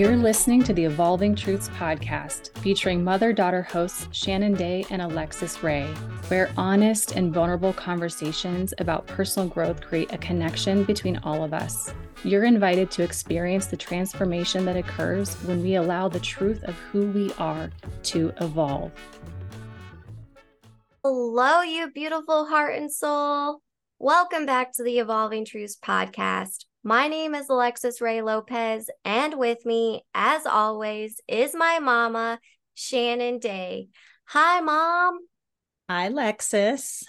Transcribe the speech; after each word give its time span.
You're 0.00 0.16
listening 0.16 0.62
to 0.62 0.72
the 0.72 0.86
Evolving 0.86 1.34
Truths 1.34 1.68
podcast, 1.68 2.56
featuring 2.60 3.04
mother 3.04 3.34
daughter 3.34 3.60
hosts 3.60 4.08
Shannon 4.12 4.54
Day 4.54 4.86
and 4.88 5.02
Alexus 5.02 5.62
Rae, 5.62 5.84
where 6.28 6.50
honest 6.56 7.16
and 7.16 7.34
vulnerable 7.34 7.74
conversations 7.74 8.72
about 8.78 9.06
personal 9.06 9.46
growth 9.46 9.82
create 9.82 10.10
a 10.10 10.16
connection 10.16 10.84
between 10.84 11.18
all 11.18 11.44
of 11.44 11.52
us. 11.52 11.92
You're 12.24 12.46
invited 12.46 12.90
to 12.92 13.02
experience 13.02 13.66
the 13.66 13.76
transformation 13.76 14.64
that 14.64 14.74
occurs 14.78 15.34
when 15.44 15.62
we 15.62 15.74
allow 15.74 16.08
the 16.08 16.18
truth 16.18 16.64
of 16.64 16.76
who 16.76 17.08
we 17.08 17.30
are 17.34 17.70
to 18.04 18.32
evolve. 18.40 18.92
Hello, 21.04 21.60
you 21.60 21.90
beautiful 21.90 22.46
heart 22.46 22.74
and 22.74 22.90
soul. 22.90 23.60
Welcome 23.98 24.46
back 24.46 24.72
to 24.76 24.82
the 24.82 24.98
Evolving 24.98 25.44
Truths 25.44 25.76
podcast. 25.76 26.64
My 26.82 27.08
name 27.08 27.34
is 27.34 27.50
Alexus 27.50 28.00
Rae 28.00 28.22
Lopez, 28.22 28.88
and 29.04 29.34
with 29.34 29.66
me, 29.66 30.02
as 30.14 30.46
always, 30.46 31.20
is 31.28 31.54
my 31.54 31.78
mama, 31.78 32.40
Shannon 32.72 33.38
Day. 33.38 33.88
Hi, 34.28 34.60
Mom. 34.60 35.18
Hi, 35.90 36.06
Alexus. 36.06 37.04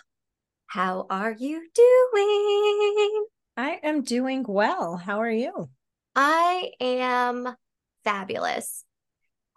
How 0.67 1.07
are 1.09 1.31
you 1.31 1.65
doing? 1.73 3.25
I 3.55 3.79
am 3.81 4.01
doing 4.01 4.43
well. 4.45 4.97
How 4.97 5.21
are 5.21 5.31
you? 5.31 5.69
I 6.17 6.71
am 6.81 7.55
fabulous. 8.03 8.83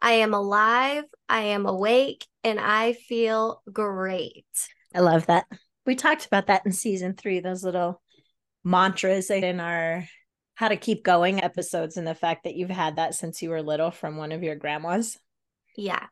I 0.00 0.12
am 0.12 0.32
alive, 0.32 1.04
I 1.28 1.40
am 1.40 1.66
awake, 1.66 2.24
and 2.44 2.60
I 2.60 2.92
feel 2.92 3.62
great. 3.72 4.46
I 4.94 5.00
love 5.00 5.26
that. 5.26 5.46
We 5.86 5.96
talked 5.96 6.24
about 6.24 6.46
that 6.46 6.64
in 6.64 6.70
season 6.70 7.14
three, 7.14 7.40
those 7.40 7.64
little 7.64 8.00
mantras 8.64 9.30
in 9.30 9.60
our 9.60 10.04
how 10.54 10.68
to 10.68 10.76
keep 10.76 11.04
going 11.04 11.42
episodes 11.42 11.96
and 11.96 12.06
the 12.06 12.14
fact 12.14 12.44
that 12.44 12.54
you've 12.54 12.70
had 12.70 12.96
that 12.96 13.14
since 13.14 13.42
you 13.42 13.50
were 13.50 13.62
little 13.62 13.90
from 13.90 14.16
one 14.16 14.32
of 14.32 14.42
your 14.42 14.54
grandmas. 14.54 15.18
Yeah. 15.76 16.06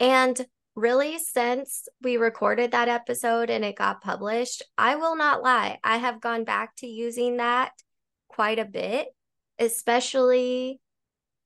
And 0.00 0.40
really, 0.74 1.18
since 1.18 1.86
we 2.02 2.16
recorded 2.16 2.72
that 2.72 2.88
episode 2.88 3.50
and 3.50 3.64
it 3.64 3.76
got 3.76 4.00
published, 4.00 4.62
I 4.78 4.96
will 4.96 5.16
not 5.16 5.42
lie. 5.42 5.78
I 5.84 5.98
have 5.98 6.20
gone 6.20 6.44
back 6.44 6.74
to 6.76 6.86
using 6.86 7.36
that 7.36 7.72
quite 8.28 8.58
a 8.58 8.64
bit, 8.64 9.08
especially 9.58 10.80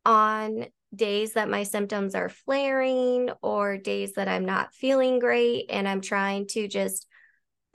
on 0.06 0.66
days 0.94 1.34
that 1.34 1.50
my 1.50 1.64
symptoms 1.64 2.14
are 2.14 2.30
flaring 2.30 3.30
or 3.42 3.76
days 3.76 4.14
that 4.14 4.28
I'm 4.28 4.46
not 4.46 4.72
feeling 4.72 5.18
great 5.18 5.66
and 5.68 5.86
I'm 5.86 6.00
trying 6.00 6.46
to 6.48 6.68
just 6.68 7.07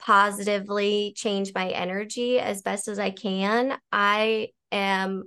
positively 0.04 1.14
change 1.16 1.52
my 1.54 1.68
energy 1.70 2.38
as 2.38 2.62
best 2.62 2.88
as 2.88 2.98
I 2.98 3.10
can, 3.10 3.76
I 3.90 4.48
am 4.70 5.24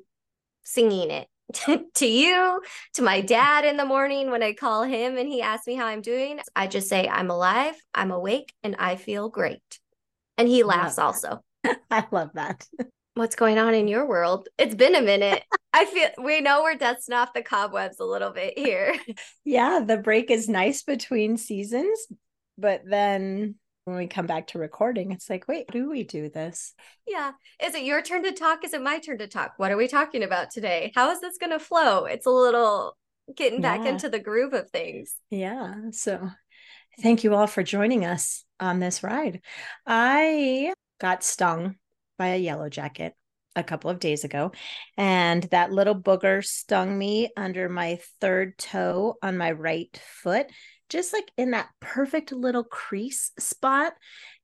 singing 0.64 1.10
it 1.10 1.28
to 1.96 2.06
you, 2.06 2.62
to 2.94 3.02
my 3.02 3.22
dad 3.22 3.66
in 3.66 3.78
the 3.78 3.86
morning 3.86 4.30
when 4.30 4.44
I 4.44 4.54
call 4.54 4.84
him 4.84 5.18
and 5.18 5.28
he 5.28 5.42
asks 5.42 5.68
me 5.68 5.76
how 5.76 5.88
I'm 5.88 6.02
doing. 6.02 6.40
I 6.56 6.68
just 6.68 6.90
say, 6.90 7.08
I'm 7.08 7.32
alive, 7.32 7.76
I'm 7.94 8.12
awake, 8.12 8.54
and 8.64 8.76
I 8.78 8.98
feel 8.98 9.30
great. 9.30 9.80
And 10.38 10.48
he 10.48 10.64
laughs 10.64 11.00
also. 11.00 11.44
I 11.92 12.06
love 12.12 12.32
that. 12.36 12.68
What's 13.16 13.36
going 13.36 13.58
on 13.58 13.74
in 13.74 13.88
your 13.88 14.06
world? 14.06 14.48
It's 14.60 14.76
been 14.76 14.94
a 14.94 15.02
minute. 15.02 15.44
I 15.74 15.86
feel 15.86 16.10
we 16.24 16.40
know 16.42 16.62
we're 16.62 16.76
dusting 16.76 17.16
off 17.16 17.34
the 17.34 17.42
cobwebs 17.42 18.00
a 18.00 18.06
little 18.06 18.30
bit 18.30 18.60
here. 18.60 18.96
Yeah, 19.44 19.82
the 19.84 19.98
break 19.98 20.30
is 20.30 20.48
nice 20.48 20.84
between 20.84 21.38
seasons, 21.38 22.06
but 22.60 22.82
then 22.86 23.56
when 23.88 23.96
we 23.96 24.06
come 24.06 24.26
back 24.26 24.48
to 24.48 24.60
recording, 24.60 25.14
it's 25.14 25.30
like, 25.30 25.48
wait, 25.48 25.66
do 25.72 25.90
we 25.90 26.04
do 26.04 26.28
this? 26.28 26.74
Yeah. 27.08 27.32
Is 27.64 27.74
it 27.74 27.84
your 27.84 28.02
turn 28.02 28.22
to 28.24 28.34
talk? 28.34 28.66
Is 28.66 28.74
it 28.74 28.82
my 28.82 29.00
turn 29.00 29.18
to 29.20 29.28
talk? 29.28 29.54
What 29.56 29.72
are 29.72 29.78
we 29.78 29.88
talking 29.88 30.24
about 30.24 30.52
today? 30.52 30.92
How 30.94 31.10
is 31.12 31.22
this 31.22 31.38
going 31.38 31.54
to 31.54 31.60
flow? 31.60 32.04
It's 32.04 32.26
a 32.26 32.30
little 32.30 32.98
getting 33.34 33.62
back 33.62 33.86
yeah. 33.86 33.92
into 33.92 34.10
the 34.10 34.20
groove 34.20 34.52
of 34.52 34.70
things. 34.72 35.16
Yeah. 35.30 35.74
So 35.92 36.30
thank 37.00 37.24
you 37.24 37.34
all 37.34 37.48
for 37.48 37.64
joining 37.64 38.04
us 38.04 38.44
on 38.60 38.80
this 38.80 39.04
ride. 39.04 39.40
I 39.86 40.74
got 41.00 41.24
stung 41.24 41.76
by 42.18 42.28
a 42.28 42.38
yellow 42.38 42.68
jacket 42.68 43.14
a 43.56 43.64
couple 43.64 43.90
of 43.90 44.00
days 44.00 44.26
ago 44.26 44.52
and 44.98 45.44
that 45.44 45.72
little 45.72 45.96
booger 45.96 46.46
stung 46.46 46.96
me 46.98 47.30
under 47.38 47.70
my 47.70 48.00
third 48.20 48.58
toe 48.58 49.16
on 49.24 49.38
my 49.38 49.52
right 49.52 50.00
foot 50.22 50.48
just 50.90 51.14
like 51.14 51.32
in 51.38 51.52
that 51.52 51.70
perfect 51.80 52.32
little 52.32 52.64
crease 52.64 53.32
spot. 53.40 53.94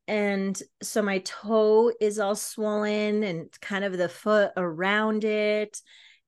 And 0.08 0.62
so 0.82 1.02
my 1.02 1.20
toe 1.20 1.92
is 2.02 2.20
all 2.20 2.36
swollen 2.36 3.24
and 3.24 3.50
kind 3.62 3.86
of 3.86 3.98
the 3.98 4.10
foot 4.10 4.52
around 4.58 5.24
it. 5.24 5.80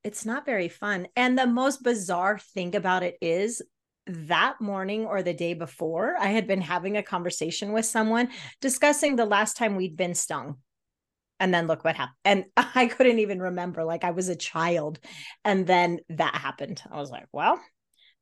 It's 0.04 0.26
not 0.26 0.46
very 0.46 0.70
fun. 0.70 1.08
And 1.16 1.38
the 1.38 1.48
most 1.48 1.84
bizarre 1.84 2.40
thing 2.40 2.76
about 2.76 3.04
it 3.04 3.18
is 3.22 3.62
that 4.08 4.62
morning 4.62 5.06
or 5.06 5.24
the 5.24 5.34
day 5.34 5.56
before, 5.56 6.16
I 6.18 6.28
had 6.28 6.48
been 6.48 6.62
having 6.62 6.96
a 6.96 7.04
conversation 7.04 7.74
with 7.74 7.86
someone 7.86 8.30
discussing 8.62 9.16
the 9.16 9.26
last 9.26 9.58
time 9.58 9.76
we'd 9.76 9.98
been 9.98 10.14
stung. 10.14 10.58
And 11.40 11.54
then 11.54 11.68
look 11.68 11.84
what 11.84 11.96
happened. 11.96 12.16
And 12.24 12.46
I 12.76 12.88
couldn't 12.88 13.20
even 13.20 13.42
remember, 13.42 13.84
like 13.84 14.04
I 14.04 14.12
was 14.12 14.30
a 14.30 14.36
child. 14.36 15.00
And 15.44 15.68
then 15.68 16.00
that 16.10 16.36
happened. 16.36 16.82
I 16.90 16.98
was 16.98 17.10
like, 17.10 17.26
well, 17.34 17.60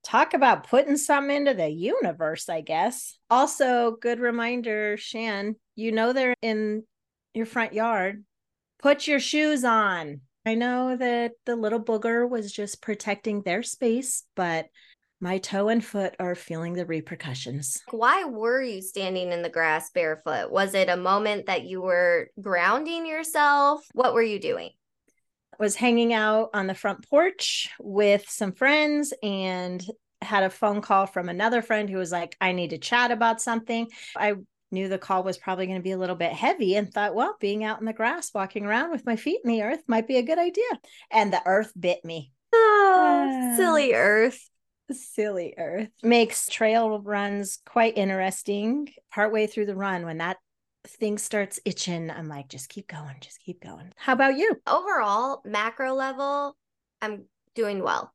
talk 0.03 0.33
about 0.33 0.67
putting 0.67 0.97
something 0.97 1.35
into 1.35 1.53
the 1.53 1.69
universe, 1.69 2.49
I 2.49 2.61
guess. 2.61 3.17
Also, 3.29 3.97
good 3.99 4.19
reminder, 4.19 4.97
Shan, 4.97 5.55
you 5.75 5.91
know 5.91 6.13
they're 6.13 6.35
in 6.41 6.83
your 7.33 7.45
front 7.45 7.73
yard. 7.73 8.23
Put 8.79 9.07
your 9.07 9.19
shoes 9.19 9.63
on. 9.63 10.21
I 10.45 10.55
know 10.55 10.97
that 10.97 11.31
the 11.45 11.55
little 11.55 11.81
booger 11.81 12.29
was 12.29 12.51
just 12.51 12.81
protecting 12.81 13.41
their 13.41 13.63
space, 13.63 14.23
but 14.35 14.67
my 15.21 15.37
toe 15.37 15.69
and 15.69 15.83
foot 15.83 16.15
are 16.19 16.35
feeling 16.35 16.73
the 16.73 16.85
repercussions. 16.85 17.81
Why 17.91 18.25
were 18.25 18.61
you 18.61 18.81
standing 18.81 19.31
in 19.31 19.41
the 19.41 19.49
grass 19.49 19.89
barefoot? 19.91 20.51
Was 20.51 20.73
it 20.73 20.89
a 20.89 20.97
moment 20.97 21.45
that 21.45 21.63
you 21.63 21.81
were 21.81 22.27
grounding 22.41 23.05
yourself? 23.05 23.85
What 23.93 24.13
were 24.13 24.21
you 24.21 24.37
doing? 24.37 24.71
Was 25.59 25.75
hanging 25.75 26.13
out 26.13 26.49
on 26.53 26.67
the 26.67 26.73
front 26.73 27.07
porch 27.09 27.69
with 27.79 28.29
some 28.29 28.51
friends 28.51 29.13
and 29.21 29.85
had 30.21 30.43
a 30.43 30.49
phone 30.49 30.81
call 30.81 31.05
from 31.05 31.29
another 31.29 31.61
friend 31.61 31.89
who 31.89 31.97
was 31.97 32.11
like, 32.11 32.35
I 32.39 32.51
need 32.51 32.71
to 32.71 32.77
chat 32.77 33.11
about 33.11 33.41
something. 33.41 33.87
I 34.15 34.35
knew 34.71 34.89
the 34.89 34.97
call 34.97 35.23
was 35.23 35.37
probably 35.37 35.67
going 35.67 35.77
to 35.77 35.83
be 35.83 35.91
a 35.91 35.97
little 35.97 36.15
bit 36.15 36.33
heavy 36.33 36.75
and 36.75 36.91
thought, 36.91 37.15
well, 37.15 37.35
being 37.39 37.63
out 37.63 37.79
in 37.79 37.85
the 37.85 37.93
grass, 37.93 38.33
walking 38.33 38.65
around 38.65 38.91
with 38.91 39.05
my 39.05 39.15
feet 39.15 39.41
in 39.43 39.51
the 39.51 39.61
earth 39.61 39.83
might 39.87 40.07
be 40.07 40.17
a 40.17 40.23
good 40.23 40.39
idea. 40.39 40.63
And 41.11 41.31
the 41.31 41.41
earth 41.45 41.71
bit 41.79 42.03
me. 42.03 42.31
Oh, 42.53 43.53
uh, 43.53 43.57
silly 43.57 43.93
earth. 43.93 44.49
Silly 44.91 45.53
earth 45.57 45.89
makes 46.03 46.47
trail 46.47 46.99
runs 46.99 47.59
quite 47.65 47.97
interesting. 47.97 48.89
Partway 49.11 49.47
through 49.47 49.67
the 49.67 49.75
run, 49.75 50.05
when 50.05 50.17
that 50.17 50.37
thing 50.85 51.17
starts 51.17 51.59
itching, 51.65 52.11
I'm 52.11 52.27
like, 52.27 52.49
just 52.49 52.69
keep 52.69 52.87
going, 52.87 53.15
just 53.21 53.39
keep 53.41 53.61
going. 53.61 53.93
How 53.95 54.13
about 54.13 54.37
you? 54.37 54.59
Overall, 54.67 55.41
macro 55.45 55.93
level, 55.93 56.55
I'm 57.01 57.25
doing 57.55 57.83
well. 57.83 58.11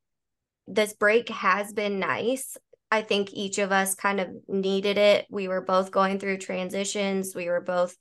This 0.66 0.92
break 0.92 1.28
has 1.30 1.72
been 1.72 1.98
nice. 1.98 2.56
I 2.90 3.02
think 3.02 3.32
each 3.32 3.58
of 3.58 3.72
us 3.72 3.94
kind 3.94 4.20
of 4.20 4.28
needed 4.48 4.98
it. 4.98 5.26
We 5.30 5.48
were 5.48 5.60
both 5.60 5.90
going 5.90 6.18
through 6.18 6.38
transitions. 6.38 7.34
We 7.34 7.48
were 7.48 7.60
both 7.60 7.96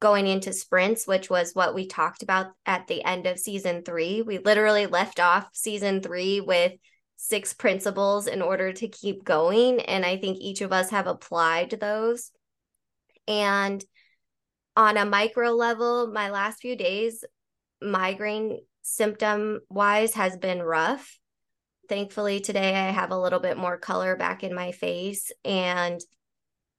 going 0.00 0.26
into 0.26 0.52
sprints, 0.52 1.06
which 1.06 1.30
was 1.30 1.54
what 1.54 1.74
we 1.74 1.86
talked 1.86 2.22
about 2.22 2.48
at 2.66 2.86
the 2.86 3.02
end 3.04 3.26
of 3.26 3.38
season 3.38 3.82
three. 3.82 4.22
We 4.22 4.38
literally 4.38 4.86
left 4.86 5.20
off 5.20 5.48
season 5.52 6.02
three 6.02 6.40
with 6.40 6.72
six 7.16 7.54
principles 7.54 8.26
in 8.26 8.42
order 8.42 8.72
to 8.72 8.88
keep 8.88 9.24
going. 9.24 9.80
And 9.80 10.04
I 10.04 10.18
think 10.18 10.38
each 10.38 10.60
of 10.60 10.72
us 10.72 10.90
have 10.90 11.06
applied 11.06 11.70
those. 11.70 12.30
And 13.26 13.82
on 14.76 14.96
a 14.96 15.06
micro 15.06 15.50
level, 15.50 16.08
my 16.08 16.30
last 16.30 16.60
few 16.60 16.76
days, 16.76 17.24
migraine 17.80 18.60
symptom 18.82 19.60
wise 19.68 20.14
has 20.14 20.36
been 20.36 20.62
rough. 20.62 21.18
Thankfully, 21.88 22.40
today 22.40 22.74
I 22.74 22.90
have 22.90 23.10
a 23.10 23.18
little 23.18 23.40
bit 23.40 23.56
more 23.56 23.78
color 23.78 24.16
back 24.16 24.44
in 24.44 24.54
my 24.54 24.72
face. 24.72 25.32
And 25.44 26.00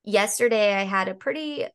yesterday 0.04 0.74
I 0.74 0.84
had 0.84 1.08
a 1.08 1.16
pretty 1.16 1.66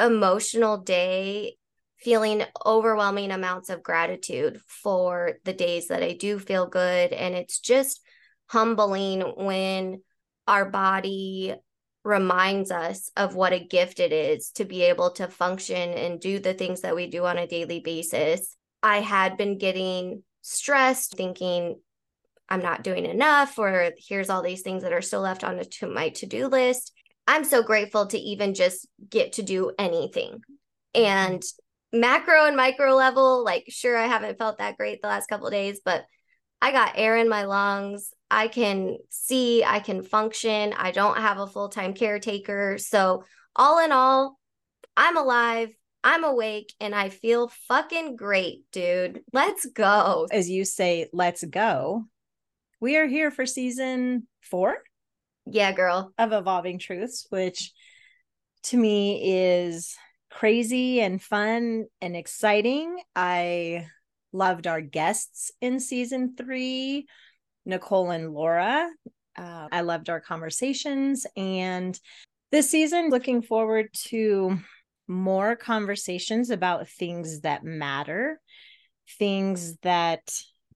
emotional 0.00 0.78
day, 0.78 1.56
feeling 1.98 2.42
overwhelming 2.66 3.30
amounts 3.30 3.70
of 3.70 3.82
gratitude 3.82 4.60
for 4.66 5.34
the 5.44 5.52
days 5.52 5.88
that 5.88 6.02
I 6.02 6.14
do 6.14 6.38
feel 6.38 6.66
good. 6.66 7.12
And 7.12 7.34
it's 7.34 7.60
just 7.60 8.00
humbling 8.46 9.20
when 9.20 10.02
our 10.46 10.68
body 10.68 11.54
reminds 12.04 12.70
us 12.70 13.10
of 13.16 13.34
what 13.34 13.54
a 13.54 13.58
gift 13.58 13.98
it 13.98 14.12
is 14.12 14.50
to 14.50 14.64
be 14.64 14.82
able 14.82 15.10
to 15.12 15.26
function 15.26 15.90
and 15.90 16.20
do 16.20 16.38
the 16.38 16.54
things 16.54 16.82
that 16.82 16.94
we 16.94 17.08
do 17.08 17.24
on 17.24 17.38
a 17.38 17.46
daily 17.46 17.80
basis. 17.80 18.56
I 18.82 19.00
had 19.00 19.36
been 19.38 19.56
getting 19.56 20.22
stressed, 20.42 21.16
thinking 21.16 21.80
I'm 22.48 22.60
not 22.60 22.84
doing 22.84 23.06
enough, 23.06 23.58
or 23.58 23.92
here's 23.96 24.28
all 24.28 24.42
these 24.42 24.60
things 24.60 24.82
that 24.82 24.92
are 24.92 25.00
still 25.00 25.22
left 25.22 25.42
on 25.42 25.58
to 25.58 25.86
my 25.86 26.10
to 26.10 26.26
do 26.26 26.46
list. 26.48 26.92
I'm 27.26 27.44
so 27.44 27.62
grateful 27.62 28.06
to 28.08 28.18
even 28.18 28.52
just 28.52 28.86
get 29.08 29.32
to 29.34 29.42
do 29.42 29.72
anything. 29.78 30.42
And 30.94 31.42
macro 31.90 32.46
and 32.46 32.56
micro 32.56 32.94
level, 32.94 33.42
like, 33.42 33.64
sure, 33.68 33.96
I 33.96 34.06
haven't 34.06 34.36
felt 34.36 34.58
that 34.58 34.76
great 34.76 35.00
the 35.00 35.08
last 35.08 35.28
couple 35.28 35.48
days, 35.48 35.80
but 35.82 36.04
I 36.60 36.70
got 36.70 36.92
air 36.96 37.16
in 37.16 37.30
my 37.30 37.44
lungs. 37.44 38.12
I 38.30 38.48
can 38.48 38.98
see, 39.10 39.64
I 39.64 39.80
can 39.80 40.02
function. 40.02 40.72
I 40.76 40.90
don't 40.90 41.18
have 41.18 41.38
a 41.38 41.46
full 41.46 41.68
time 41.68 41.94
caretaker. 41.94 42.78
So, 42.78 43.24
all 43.56 43.84
in 43.84 43.92
all, 43.92 44.38
I'm 44.96 45.16
alive. 45.16 45.70
I'm 46.02 46.24
awake 46.24 46.74
and 46.80 46.94
I 46.94 47.08
feel 47.08 47.48
fucking 47.68 48.16
great, 48.16 48.64
dude. 48.72 49.22
Let's 49.32 49.64
go. 49.64 50.26
As 50.30 50.50
you 50.50 50.64
say, 50.66 51.08
let's 51.12 51.42
go. 51.44 52.04
We 52.78 52.96
are 52.96 53.06
here 53.06 53.30
for 53.30 53.46
season 53.46 54.26
four. 54.42 54.76
Yeah, 55.46 55.72
girl. 55.72 56.12
Of 56.18 56.32
Evolving 56.32 56.78
Truths, 56.78 57.26
which 57.30 57.72
to 58.64 58.76
me 58.76 59.34
is 59.34 59.96
crazy 60.30 61.00
and 61.00 61.22
fun 61.22 61.86
and 62.00 62.16
exciting. 62.16 62.98
I 63.14 63.86
loved 64.32 64.66
our 64.66 64.80
guests 64.80 65.52
in 65.60 65.80
season 65.80 66.34
three, 66.36 67.06
Nicole 67.64 68.10
and 68.10 68.32
Laura. 68.32 68.88
Uh, 69.36 69.68
I 69.70 69.80
loved 69.80 70.10
our 70.10 70.20
conversations. 70.20 71.26
And 71.36 71.98
this 72.52 72.70
season, 72.70 73.10
looking 73.10 73.42
forward 73.42 73.88
to 74.08 74.58
more 75.08 75.56
conversations 75.56 76.50
about 76.50 76.88
things 76.88 77.40
that 77.40 77.64
matter, 77.64 78.40
things 79.18 79.76
that 79.78 80.22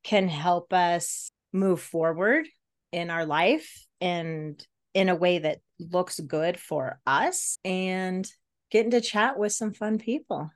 can 0.02 0.29
help 0.29 0.73
us 0.73 1.31
move 1.52 1.81
forward 1.81 2.46
in 2.93 3.11
our 3.11 3.26
life 3.26 3.87
and 4.00 4.64
in 4.94 5.08
a 5.08 5.14
way 5.14 5.38
that 5.38 5.58
looks 5.79 6.19
good 6.19 6.58
for 6.58 7.00
us 7.06 7.58
and 7.64 8.31
getting 8.70 8.90
to 8.90 9.00
chat 9.00 9.38
with 9.38 9.52
some 9.52 9.73
fun 9.73 9.99
people. 9.99 10.50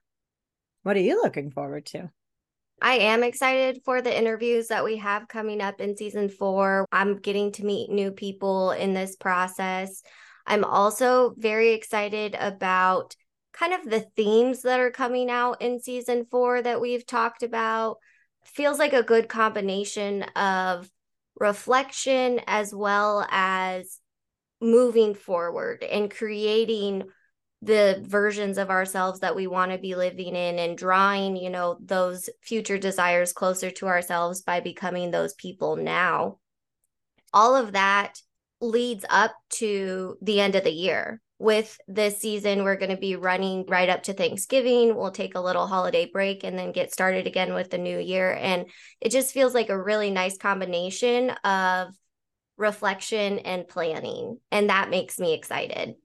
What 0.82 0.96
are 0.96 1.00
you 1.00 1.22
looking 1.22 1.50
forward 1.50 1.86
to? 1.86 2.10
I 2.82 2.94
am 2.94 3.22
excited 3.22 3.82
for 3.84 4.02
the 4.02 4.16
interviews 4.16 4.66
that 4.68 4.82
we 4.82 4.96
have 4.96 5.28
coming 5.28 5.60
up 5.60 5.80
in 5.80 5.96
season 5.96 6.28
four. 6.28 6.84
I'm 6.90 7.18
getting 7.20 7.52
to 7.52 7.64
meet 7.64 7.90
new 7.90 8.10
people 8.10 8.72
in 8.72 8.92
this 8.92 9.14
process. 9.14 10.02
I'm 10.48 10.64
also 10.64 11.32
very 11.38 11.74
excited 11.74 12.34
about 12.36 13.14
kind 13.52 13.72
of 13.72 13.88
the 13.88 14.04
themes 14.16 14.62
that 14.62 14.80
are 14.80 14.90
coming 14.90 15.30
out 15.30 15.62
in 15.62 15.78
season 15.78 16.26
four 16.28 16.60
that 16.60 16.80
we've 16.80 17.06
talked 17.06 17.44
about. 17.44 17.98
Feels 18.44 18.80
like 18.80 18.94
a 18.94 19.04
good 19.04 19.28
combination 19.28 20.24
of 20.34 20.90
reflection 21.38 22.40
as 22.48 22.74
well 22.74 23.24
as 23.30 24.00
moving 24.60 25.14
forward 25.14 25.84
and 25.84 26.10
creating 26.10 27.04
the 27.62 28.02
versions 28.06 28.58
of 28.58 28.70
ourselves 28.70 29.20
that 29.20 29.36
we 29.36 29.46
want 29.46 29.70
to 29.70 29.78
be 29.78 29.94
living 29.94 30.34
in 30.34 30.58
and 30.58 30.76
drawing 30.76 31.36
you 31.36 31.48
know 31.48 31.78
those 31.80 32.28
future 32.42 32.76
desires 32.76 33.32
closer 33.32 33.70
to 33.70 33.86
ourselves 33.86 34.42
by 34.42 34.60
becoming 34.60 35.10
those 35.10 35.34
people 35.34 35.76
now. 35.76 36.38
All 37.32 37.56
of 37.56 37.72
that 37.72 38.18
leads 38.60 39.04
up 39.08 39.34
to 39.50 40.16
the 40.20 40.40
end 40.40 40.54
of 40.54 40.64
the 40.64 40.72
year 40.72 41.20
with 41.38 41.76
this 41.88 42.18
season. 42.18 42.62
We're 42.62 42.76
going 42.76 42.90
to 42.90 42.96
be 42.96 43.16
running 43.16 43.66
right 43.66 43.88
up 43.88 44.04
to 44.04 44.12
thanksgiving. 44.12 44.94
We'll 44.94 45.10
take 45.10 45.34
a 45.34 45.40
little 45.40 45.66
holiday 45.66 46.08
break 46.10 46.44
and 46.44 46.56
then 46.56 46.70
get 46.70 46.92
started 46.92 47.26
again 47.26 47.54
with 47.54 47.70
the 47.70 47.78
new 47.78 47.98
year. 47.98 48.32
And 48.32 48.66
it 49.00 49.10
just 49.10 49.34
feels 49.34 49.52
like 49.52 49.68
a 49.68 49.82
really 49.82 50.10
nice 50.10 50.38
combination 50.38 51.30
of 51.30 51.88
reflection 52.56 53.40
and 53.40 53.66
planning. 53.66 54.38
And 54.52 54.70
that 54.70 54.90
makes 54.90 55.18
me 55.18 55.34
excited 55.34 55.96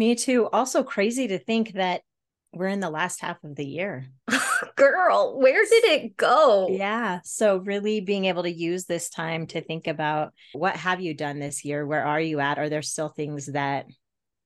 me 0.00 0.14
too. 0.14 0.48
Also 0.48 0.82
crazy 0.82 1.28
to 1.28 1.38
think 1.38 1.74
that 1.74 2.00
we're 2.52 2.68
in 2.68 2.80
the 2.80 2.88
last 2.88 3.20
half 3.20 3.44
of 3.44 3.54
the 3.54 3.66
year. 3.66 4.06
Girl, 4.76 5.38
where 5.38 5.62
did 5.66 5.84
it 5.84 6.16
go? 6.16 6.68
Yeah. 6.70 7.20
So 7.22 7.58
really 7.58 8.00
being 8.00 8.24
able 8.24 8.44
to 8.44 8.50
use 8.50 8.86
this 8.86 9.10
time 9.10 9.46
to 9.48 9.60
think 9.60 9.86
about 9.86 10.32
what 10.54 10.74
have 10.74 11.02
you 11.02 11.12
done 11.12 11.38
this 11.38 11.66
year? 11.66 11.86
Where 11.86 12.02
are 12.02 12.20
you 12.20 12.40
at? 12.40 12.58
Are 12.58 12.70
there 12.70 12.80
still 12.80 13.10
things 13.10 13.46
that 13.52 13.86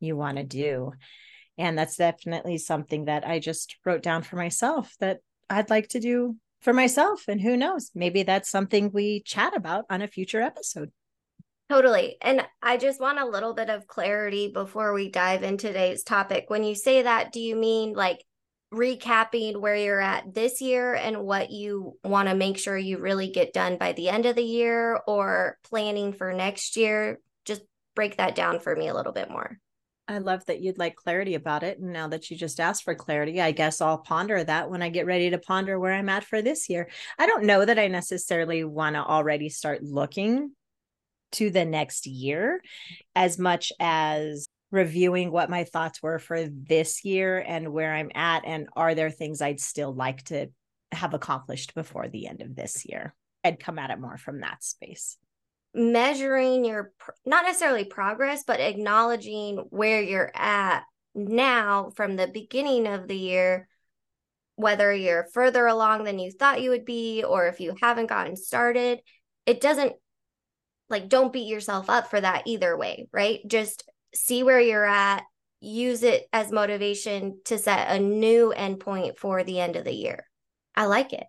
you 0.01 0.17
want 0.17 0.39
to 0.39 0.45
do? 0.45 0.93
And 1.57 1.79
that's 1.79 1.97
definitely 1.97 2.59
something 2.59 3.05
that 3.05 3.25
I 3.25 3.39
just 3.39 3.77
wrote 3.87 4.03
down 4.03 4.25
for 4.25 4.35
myself 4.35 4.93
that 4.99 5.21
I'd 5.49 5.71
like 5.71 5.89
to 5.91 6.01
do 6.01 6.37
for 6.63 6.73
myself. 6.73 7.23
And 7.29 7.41
who 7.41 7.57
knows, 7.57 7.93
maybe 7.95 8.25
that's 8.25 8.51
something 8.51 8.91
we 8.91 9.23
chat 9.23 9.57
about 9.57 9.85
on 9.89 10.03
a 10.03 10.09
future 10.09 10.43
episode. 10.43 10.91
Totally. 11.71 12.17
And 12.21 12.47
I 12.63 12.77
just 12.77 13.01
want 13.01 13.19
a 13.19 13.27
little 13.27 13.55
bit 13.55 13.71
of 13.71 13.87
clarity 13.87 14.51
before 14.53 14.93
we 14.93 15.11
dive 15.11 15.43
into 15.43 15.69
today's 15.69 16.03
topic. 16.03 16.45
When 16.49 16.63
you 16.63 16.75
say 16.75 17.03
that, 17.03 17.33
do 17.33 17.41
you 17.41 17.57
mean 17.57 17.95
like 17.95 18.23
recapping 18.73 19.61
where 19.61 19.77
you're 19.77 20.01
at 20.01 20.35
this 20.35 20.61
year 20.61 20.95
and 20.95 21.23
what 21.23 21.51
you 21.51 21.97
want 22.05 22.29
to 22.29 22.35
make 22.35 22.59
sure 22.59 22.77
you 22.77 22.99
really 22.99 23.31
get 23.31 23.55
done 23.55 23.79
by 23.79 23.93
the 23.93 24.11
end 24.11 24.27
of 24.27 24.37
the 24.37 24.43
year 24.43 25.01
or 25.07 25.59
planning 25.65 26.13
for 26.13 26.35
next 26.35 26.77
year? 26.77 27.19
Just 27.47 27.63
break 27.95 28.19
that 28.19 28.35
down 28.35 28.61
for 28.61 28.77
me 28.77 28.89
a 28.89 28.95
little 28.95 29.13
bit 29.13 29.31
more. 29.31 29.59
I 30.07 30.19
love 30.19 30.45
that 30.47 30.61
you'd 30.61 30.77
like 30.77 30.97
clarity 30.97 31.35
about 31.35 31.63
it. 31.63 31.79
And 31.79 31.95
now 31.95 32.09
that 32.09 32.31
you 32.31 32.37
just 32.37 32.61
asked 32.61 32.85
for 32.85 32.95
clarity, 32.95 33.41
I 33.41 33.53
guess 33.53 33.81
I'll 33.81 33.97
ponder 33.97 34.45
that 34.45 34.69
when 34.69 34.83
I 34.83 34.91
get 34.91 35.07
ready 35.07 35.31
to 35.31 35.39
ponder 35.39 35.81
where 35.81 35.95
I'm 35.95 36.11
at 36.11 36.25
for 36.25 36.43
this 36.43 36.69
year. 36.69 36.91
I 37.19 37.25
don't 37.25 37.45
know 37.45 37.65
that 37.65 37.79
I 37.79 37.87
necessarily 37.87 38.65
want 38.65 38.97
to 38.97 39.03
already 39.03 39.49
start 39.49 39.83
looking 39.83 40.51
to 41.35 41.51
the 41.51 41.65
next 41.65 42.07
year 42.07 42.61
as 43.15 43.39
much 43.39 43.73
as 43.81 44.49
reviewing 44.71 45.31
what 45.31 45.51
my 45.51 45.65
thoughts 45.65 46.03
were 46.03 46.19
for 46.19 46.47
this 46.49 47.05
year 47.05 47.39
and 47.39 47.73
where 47.73 47.95
I'm 47.95 48.11
at 48.15 48.45
and 48.45 48.69
are 48.75 48.95
there 48.95 49.11
things 49.11 49.41
I'd 49.41 49.61
still 49.61 49.95
like 49.95 50.25
to 50.25 50.49
have 50.93 51.15
accomplished 51.15 51.75
before 51.75 52.09
the 52.09 52.27
end 52.27 52.41
of 52.41 52.57
this 52.57 52.85
year. 52.85 53.15
I'd 53.45 53.61
come 53.61 53.79
at 53.79 53.91
it 53.91 54.01
more 54.01 54.17
from 54.17 54.41
that 54.41 54.65
space. 54.65 55.17
Measuring 55.75 56.65
your 56.65 56.93
not 57.27 57.45
necessarily 57.45 57.85
progress, 57.85 58.45
but 58.45 58.61
acknowledging 58.61 59.59
where 59.71 60.01
you're 60.01 60.33
at 60.35 60.83
now 61.15 61.91
from 61.95 62.17
the 62.17 62.29
beginning 62.29 62.87
of 62.87 63.07
the 63.09 63.17
year, 63.17 63.69
whether 64.57 64.93
you're 64.93 65.29
further 65.33 65.67
along 65.67 66.05
than 66.05 66.19
you 66.19 66.31
thought 66.31 66.63
you 66.63 66.71
would 66.71 66.85
be, 66.85 67.25
or 67.25 67.49
if 67.49 67.61
you 67.61 67.75
haven't 67.81 68.07
gotten 68.07 68.37
started, 68.37 69.01
it 69.47 69.61
doesn't 69.61 69.95
like 70.89 71.09
don't 71.09 71.33
beat 71.33 71.49
yourself 71.49 71.89
up 71.89 72.11
for 72.11 72.21
that 72.21 72.43
either 72.47 72.77
way, 72.77 73.09
right? 73.13 73.41
Just 73.47 73.89
see 74.15 74.43
where 74.43 74.61
you're 74.61 74.85
at, 74.85 75.23
use 75.61 76.03
it 76.03 76.27
as 76.33 76.53
motivation 76.53 77.41
to 77.47 77.59
set 77.59 77.91
a 77.91 77.99
new 77.99 78.53
endpoint 78.57 79.19
for 79.19 79.43
the 79.43 79.61
end 79.61 79.77
of 79.77 79.85
the 79.85 79.95
year. 79.95 80.27
I 80.77 80.87
like 80.87 81.13
it. 81.13 81.25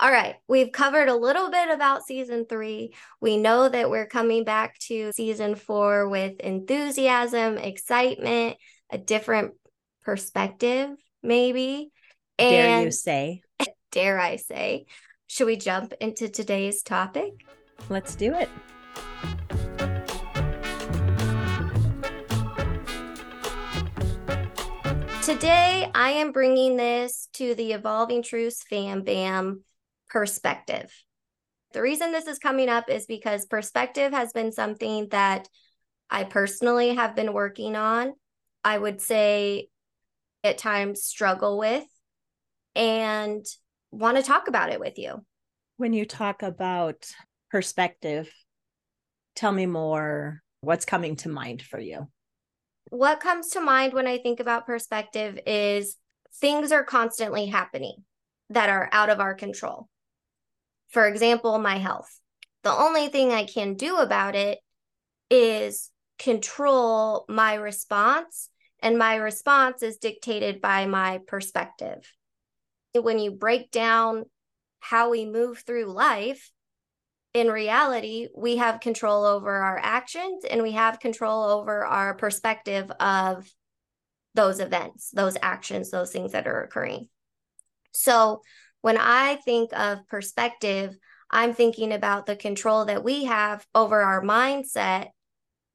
All 0.00 0.10
right, 0.10 0.34
we've 0.48 0.72
covered 0.72 1.08
a 1.08 1.14
little 1.14 1.50
bit 1.50 1.70
about 1.70 2.04
season 2.04 2.46
three. 2.48 2.94
We 3.20 3.36
know 3.36 3.68
that 3.68 3.90
we're 3.90 4.08
coming 4.08 4.42
back 4.42 4.76
to 4.88 5.12
season 5.12 5.54
four 5.54 6.08
with 6.08 6.40
enthusiasm, 6.40 7.58
excitement, 7.58 8.56
a 8.90 8.98
different 8.98 9.52
perspective, 10.02 10.90
maybe. 11.22 11.90
And 12.40 12.50
dare 12.50 12.82
you 12.82 12.90
say? 12.90 13.42
Dare 13.92 14.18
I 14.18 14.36
say? 14.36 14.86
Should 15.28 15.46
we 15.46 15.56
jump 15.56 15.92
into 16.00 16.28
today's 16.28 16.82
topic? 16.82 17.32
Let's 17.88 18.14
do 18.14 18.34
it. 18.34 18.48
Today, 25.22 25.90
I 25.94 26.10
am 26.10 26.32
bringing 26.32 26.76
this 26.76 27.28
to 27.34 27.54
the 27.54 27.72
Evolving 27.72 28.22
Truths 28.22 28.62
Fam 28.62 29.02
Bam 29.02 29.64
perspective. 30.08 30.92
The 31.72 31.82
reason 31.82 32.12
this 32.12 32.26
is 32.26 32.38
coming 32.38 32.68
up 32.68 32.90
is 32.90 33.06
because 33.06 33.46
perspective 33.46 34.12
has 34.12 34.32
been 34.32 34.52
something 34.52 35.08
that 35.10 35.48
I 36.10 36.24
personally 36.24 36.94
have 36.94 37.16
been 37.16 37.32
working 37.32 37.74
on. 37.74 38.12
I 38.62 38.78
would 38.78 39.00
say 39.00 39.68
at 40.44 40.58
times 40.58 41.02
struggle 41.02 41.58
with 41.58 41.84
and 42.76 43.44
want 43.90 44.18
to 44.18 44.22
talk 44.22 44.46
about 44.48 44.70
it 44.70 44.78
with 44.78 44.98
you. 44.98 45.24
When 45.78 45.92
you 45.92 46.04
talk 46.04 46.42
about 46.42 47.10
perspective, 47.54 48.28
tell 49.36 49.52
me 49.52 49.64
more. 49.64 50.42
What's 50.60 50.84
coming 50.84 51.14
to 51.18 51.28
mind 51.28 51.62
for 51.62 51.78
you? 51.78 52.08
What 52.90 53.20
comes 53.20 53.50
to 53.50 53.60
mind 53.60 53.92
when 53.92 54.08
I 54.08 54.18
think 54.18 54.40
about 54.40 54.66
perspective 54.66 55.38
is 55.46 55.96
things 56.40 56.72
are 56.72 56.82
constantly 56.82 57.46
happening 57.46 57.98
that 58.50 58.70
are 58.70 58.88
out 58.90 59.08
of 59.08 59.20
our 59.20 59.34
control. 59.34 59.88
For 60.88 61.06
example, 61.06 61.56
my 61.60 61.76
health. 61.76 62.18
The 62.64 62.72
only 62.72 63.06
thing 63.06 63.30
I 63.30 63.44
can 63.44 63.74
do 63.74 63.98
about 63.98 64.34
it 64.34 64.58
is 65.30 65.92
control 66.18 67.24
my 67.28 67.54
response, 67.54 68.50
and 68.82 68.98
my 68.98 69.14
response 69.14 69.80
is 69.84 69.98
dictated 69.98 70.60
by 70.60 70.86
my 70.86 71.20
perspective. 71.28 72.12
When 72.94 73.20
you 73.20 73.30
break 73.30 73.70
down 73.70 74.24
how 74.80 75.10
we 75.10 75.24
move 75.24 75.58
through 75.64 75.84
life, 75.84 76.50
in 77.34 77.48
reality, 77.48 78.28
we 78.34 78.56
have 78.56 78.80
control 78.80 79.24
over 79.24 79.52
our 79.52 79.78
actions 79.82 80.44
and 80.48 80.62
we 80.62 80.72
have 80.72 81.00
control 81.00 81.42
over 81.42 81.84
our 81.84 82.14
perspective 82.14 82.90
of 83.00 83.52
those 84.34 84.60
events, 84.60 85.10
those 85.10 85.36
actions, 85.42 85.90
those 85.90 86.12
things 86.12 86.32
that 86.32 86.46
are 86.46 86.62
occurring. 86.62 87.08
So, 87.92 88.42
when 88.82 88.98
I 88.98 89.36
think 89.36 89.70
of 89.72 90.06
perspective, 90.06 90.96
I'm 91.30 91.54
thinking 91.54 91.92
about 91.92 92.26
the 92.26 92.36
control 92.36 92.84
that 92.84 93.02
we 93.02 93.24
have 93.24 93.66
over 93.74 94.00
our 94.00 94.22
mindset 94.22 95.08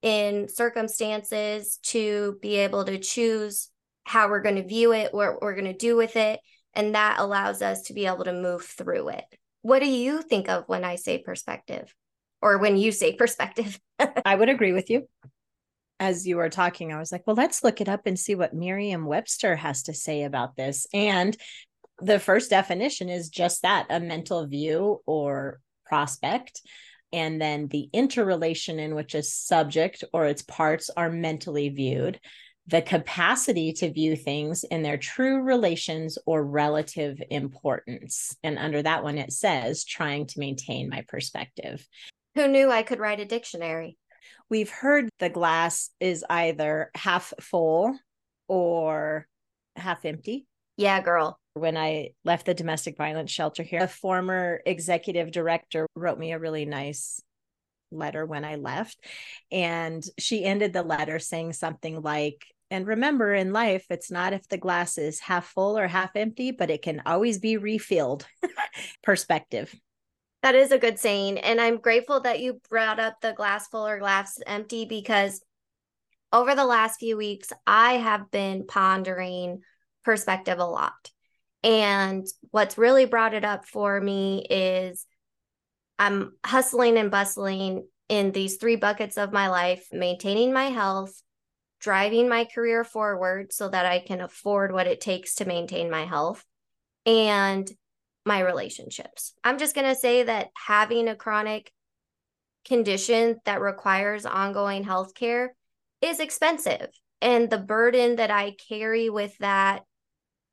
in 0.02 0.48
circumstances 0.48 1.80
to 1.84 2.38
be 2.42 2.58
able 2.58 2.86
to 2.86 3.00
choose 3.00 3.70
how 4.04 4.30
we're 4.30 4.42
going 4.42 4.56
to 4.56 4.68
view 4.68 4.94
it, 4.94 5.14
what 5.14 5.42
we're 5.42 5.56
going 5.56 5.66
to 5.66 5.74
do 5.74 5.98
with 5.98 6.16
it. 6.16 6.40
And 6.74 6.96
that 6.96 7.20
allows 7.20 7.62
us 7.62 7.84
to 7.84 7.94
be 7.94 8.06
able 8.06 8.26
to 8.26 8.34
move 8.34 8.64
through 8.64 9.10
it. 9.10 9.26
What 9.62 9.80
do 9.80 9.88
you 9.88 10.22
think 10.22 10.50
of 10.50 10.64
when 10.68 10.84
I 10.84 10.96
say 10.96 11.18
perspective 11.18 11.94
or 12.42 12.58
when 12.58 12.78
you 12.78 12.92
say 12.92 13.16
perspective? 13.16 13.80
I 14.26 14.36
would 14.36 14.50
agree 14.50 14.74
with 14.74 14.90
you. 14.90 15.08
As 16.00 16.26
you 16.26 16.38
were 16.38 16.50
talking, 16.50 16.94
I 16.94 17.00
was 17.00 17.12
like, 17.12 17.28
well, 17.28 17.36
let's 17.36 17.64
look 17.64 17.82
it 17.82 17.90
up 17.90 18.06
and 18.06 18.18
see 18.18 18.36
what 18.36 18.54
Merriam 18.54 19.06
Webster 19.06 19.58
has 19.58 19.84
to 19.84 19.94
say 19.94 20.24
about 20.24 20.56
this. 20.56 20.88
And 20.94 21.36
the 22.02 22.20
first 22.20 22.50
definition 22.50 23.10
is 23.10 23.28
just 23.28 23.64
that 23.64 23.88
a 23.90 24.00
mental 24.00 24.48
view 24.48 25.02
or 25.06 25.60
prospect 25.86 26.62
and 27.12 27.42
then 27.42 27.68
the 27.68 27.90
interrelation 27.92 28.80
in 28.80 28.96
which 28.96 29.16
a 29.16 29.24
subject 29.24 30.04
or 30.14 30.26
its 30.26 30.42
parts 30.44 30.90
are 30.96 31.10
mentally 31.10 31.70
viewed, 31.70 32.20
the 32.70 32.82
capacity 32.82 33.74
to 33.74 33.92
view 33.92 34.16
things 34.16 34.64
in 34.64 34.84
their 34.84 34.98
true 34.98 35.42
relations 35.42 36.18
or 36.26 36.44
relative 36.44 37.22
importance. 37.30 38.36
And 38.44 38.60
under 38.60 38.82
that 38.82 39.04
one, 39.04 39.18
it 39.18 39.34
says 39.34 39.84
trying 39.84 40.28
to 40.28 40.40
maintain 40.40 40.90
my 40.90 41.04
perspective. 41.08 41.88
Who 42.36 42.48
knew 42.48 42.70
I 42.72 42.84
could 42.84 43.00
write 43.00 43.20
a 43.20 43.26
dictionary? 43.26 43.98
We've 44.50 44.70
heard 44.70 45.10
the 45.20 45.30
glass 45.30 45.90
is 46.00 46.24
either 46.30 46.92
half 46.96 47.34
full 47.42 47.98
or 48.48 49.28
half 49.76 50.06
empty. 50.06 50.46
Yeah, 50.78 51.02
girl 51.02 51.40
when 51.54 51.76
I 51.76 52.12
left 52.24 52.46
the 52.46 52.54
domestic 52.54 52.98
violence 52.98 53.32
shelter 53.32 53.64
here. 53.64 53.84
A 53.84 53.88
former 53.88 54.62
executive 54.66 55.32
director 55.32 55.88
wrote 55.96 56.18
me 56.18 56.32
a 56.32 56.40
really 56.40 56.66
nice 56.66 57.22
letter 57.92 58.26
when 58.26 58.46
I 58.46 58.56
left. 58.56 58.98
And 59.52 60.04
she 60.18 60.46
ended 60.46 60.74
the 60.74 60.84
letter 60.84 61.20
saying 61.20 61.54
something 61.54 62.02
like, 62.02 62.46
and 62.72 62.88
remember 62.88 63.34
in 63.34 63.54
life, 63.54 63.86
it's 63.90 64.12
not 64.12 64.34
if 64.34 64.48
the 64.48 64.58
glass 64.58 64.98
is 64.98 65.20
half 65.20 65.48
full 65.48 65.78
or 65.78 65.88
half 65.88 66.16
empty, 66.16 66.52
but 66.52 66.70
it 66.70 66.82
can 66.82 67.02
always 67.06 67.40
be 67.40 67.58
refilled. 67.58 68.26
Perspective. 69.04 69.74
That 70.42 70.56
is 70.56 70.72
a 70.72 70.78
good 70.78 71.00
saying. 71.00 71.40
And 71.40 71.60
I'm 71.60 71.78
grateful 71.78 72.22
that 72.22 72.40
you 72.40 72.62
brought 72.70 73.00
up 73.00 73.22
the 73.22 73.34
glass 73.34 73.68
full 73.68 73.86
or 73.86 74.00
glass 74.00 74.40
empty 74.46 74.86
because 74.86 75.42
over 76.32 76.56
the 76.56 76.66
last 76.66 77.00
few 77.00 77.18
weeks, 77.18 77.52
I 77.66 77.94
have 77.94 78.32
been 78.32 78.66
pondering 78.68 79.62
perspective 80.04 80.60
a 80.60 80.66
lot. 80.66 81.12
And 81.64 82.26
what's 82.52 82.78
really 82.78 83.06
brought 83.06 83.34
it 83.34 83.44
up 83.44 83.66
for 83.66 84.00
me 84.00 84.46
is 84.50 85.06
I'm 85.98 86.34
hustling 86.46 86.98
and 86.98 87.12
bustling 87.12 87.86
in 88.08 88.32
these 88.32 88.58
three 88.58 88.78
buckets 88.78 89.18
of 89.18 89.34
my 89.34 89.50
life 89.50 89.88
maintaining 89.92 90.54
my 90.54 90.66
health, 90.66 91.22
driving 91.80 92.28
my 92.28 92.46
career 92.46 92.84
forward 92.84 93.54
so 93.54 93.70
that 93.70 93.86
I 93.86 94.00
can 94.00 94.22
afford 94.22 94.72
what 94.72 94.88
it 94.88 95.02
takes 95.02 95.36
to 95.36 95.46
maintain 95.46 95.90
my 95.90 96.06
health, 96.06 96.44
and 97.06 97.70
my 98.26 98.42
relationships. 98.42 99.34
I'm 99.44 99.58
just 99.58 99.76
going 99.76 99.88
to 99.88 100.00
say 100.00 100.24
that 100.24 100.50
having 100.54 101.08
a 101.08 101.16
chronic 101.16 101.72
condition 102.66 103.40
that 103.46 103.62
requires 103.62 104.26
ongoing 104.26 104.84
health 104.84 105.16
care 105.16 105.56
is 106.02 106.20
expensive. 106.20 106.90
And 107.22 107.50
the 107.50 107.58
burden 107.58 108.18
that 108.18 108.32
I 108.32 108.56
carry 108.70 109.10
with 109.10 109.38
that 109.40 109.84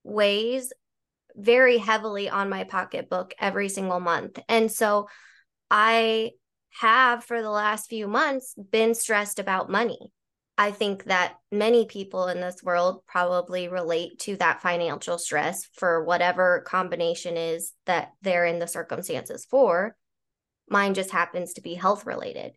weighs 0.02 0.72
very 1.34 1.78
heavily 1.78 2.30
on 2.30 2.48
my 2.48 2.64
pocketbook 2.64 3.34
every 3.38 3.68
single 3.68 4.00
month. 4.00 4.38
And 4.48 4.72
so 4.72 5.08
I 5.70 6.30
have 6.80 7.24
for 7.24 7.42
the 7.42 7.50
last 7.50 7.88
few 7.88 8.08
months 8.08 8.54
been 8.54 8.94
stressed 8.94 9.38
about 9.38 9.70
money. 9.70 9.98
I 10.58 10.70
think 10.70 11.04
that 11.04 11.34
many 11.52 11.84
people 11.84 12.28
in 12.28 12.40
this 12.40 12.62
world 12.62 13.02
probably 13.06 13.68
relate 13.68 14.18
to 14.20 14.36
that 14.36 14.62
financial 14.62 15.18
stress 15.18 15.66
for 15.74 16.04
whatever 16.04 16.64
combination 16.66 17.36
is 17.36 17.72
that 17.84 18.12
they're 18.22 18.46
in 18.46 18.58
the 18.58 18.66
circumstances 18.66 19.46
for. 19.50 19.96
Mine 20.68 20.94
just 20.94 21.10
happens 21.10 21.54
to 21.54 21.60
be 21.60 21.74
health 21.74 22.06
related. 22.06 22.52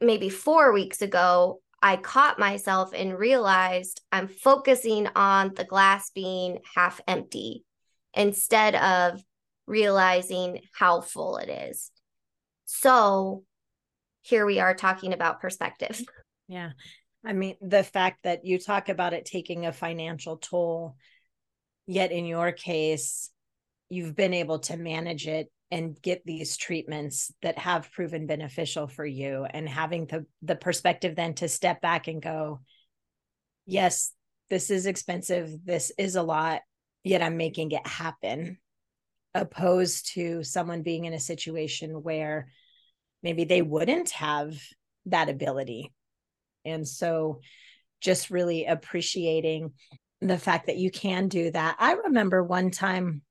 Maybe 0.00 0.28
four 0.28 0.72
weeks 0.72 1.00
ago, 1.00 1.62
I 1.82 1.96
caught 1.96 2.38
myself 2.38 2.92
and 2.94 3.18
realized 3.18 4.02
I'm 4.12 4.28
focusing 4.28 5.08
on 5.16 5.54
the 5.54 5.64
glass 5.64 6.10
being 6.10 6.58
half 6.74 7.00
empty 7.08 7.64
instead 8.12 8.74
of 8.74 9.22
realizing 9.66 10.60
how 10.74 11.00
full 11.00 11.38
it 11.38 11.48
is. 11.48 11.90
So 12.66 13.44
here 14.20 14.44
we 14.44 14.60
are 14.60 14.74
talking 14.74 15.14
about 15.14 15.40
perspective. 15.40 16.02
Yeah. 16.48 16.70
I 17.24 17.32
mean, 17.32 17.56
the 17.60 17.84
fact 17.84 18.24
that 18.24 18.44
you 18.44 18.58
talk 18.58 18.88
about 18.88 19.12
it 19.12 19.26
taking 19.26 19.66
a 19.66 19.72
financial 19.72 20.38
toll, 20.38 20.96
yet 21.86 22.12
in 22.12 22.24
your 22.24 22.52
case, 22.52 23.30
you've 23.88 24.16
been 24.16 24.34
able 24.34 24.60
to 24.60 24.76
manage 24.76 25.26
it 25.26 25.50
and 25.70 26.00
get 26.00 26.24
these 26.24 26.56
treatments 26.56 27.32
that 27.42 27.58
have 27.58 27.92
proven 27.92 28.26
beneficial 28.26 28.86
for 28.86 29.04
you 29.04 29.46
and 29.48 29.68
having 29.68 30.06
the 30.06 30.26
the 30.42 30.56
perspective 30.56 31.14
then 31.14 31.34
to 31.34 31.48
step 31.48 31.80
back 31.80 32.08
and 32.08 32.20
go 32.20 32.58
yes 33.66 34.12
this 34.48 34.68
is 34.68 34.86
expensive 34.86 35.48
this 35.64 35.92
is 35.96 36.16
a 36.16 36.22
lot 36.22 36.62
yet 37.04 37.22
I'm 37.22 37.36
making 37.36 37.72
it 37.72 37.86
happen, 37.86 38.58
opposed 39.34 40.12
to 40.14 40.42
someone 40.42 40.82
being 40.82 41.04
in 41.04 41.14
a 41.14 41.20
situation 41.20 42.02
where 42.02 42.48
maybe 43.22 43.44
they 43.44 43.62
wouldn't 43.62 44.10
have 44.10 44.60
that 45.06 45.28
ability. 45.28 45.92
And 46.64 46.86
so 46.86 47.40
just 48.00 48.30
really 48.30 48.66
appreciating 48.66 49.72
the 50.20 50.38
fact 50.38 50.66
that 50.66 50.76
you 50.76 50.90
can 50.90 51.28
do 51.28 51.50
that. 51.50 51.76
I 51.78 51.92
remember 51.92 52.42
one 52.42 52.70
time 52.70 53.22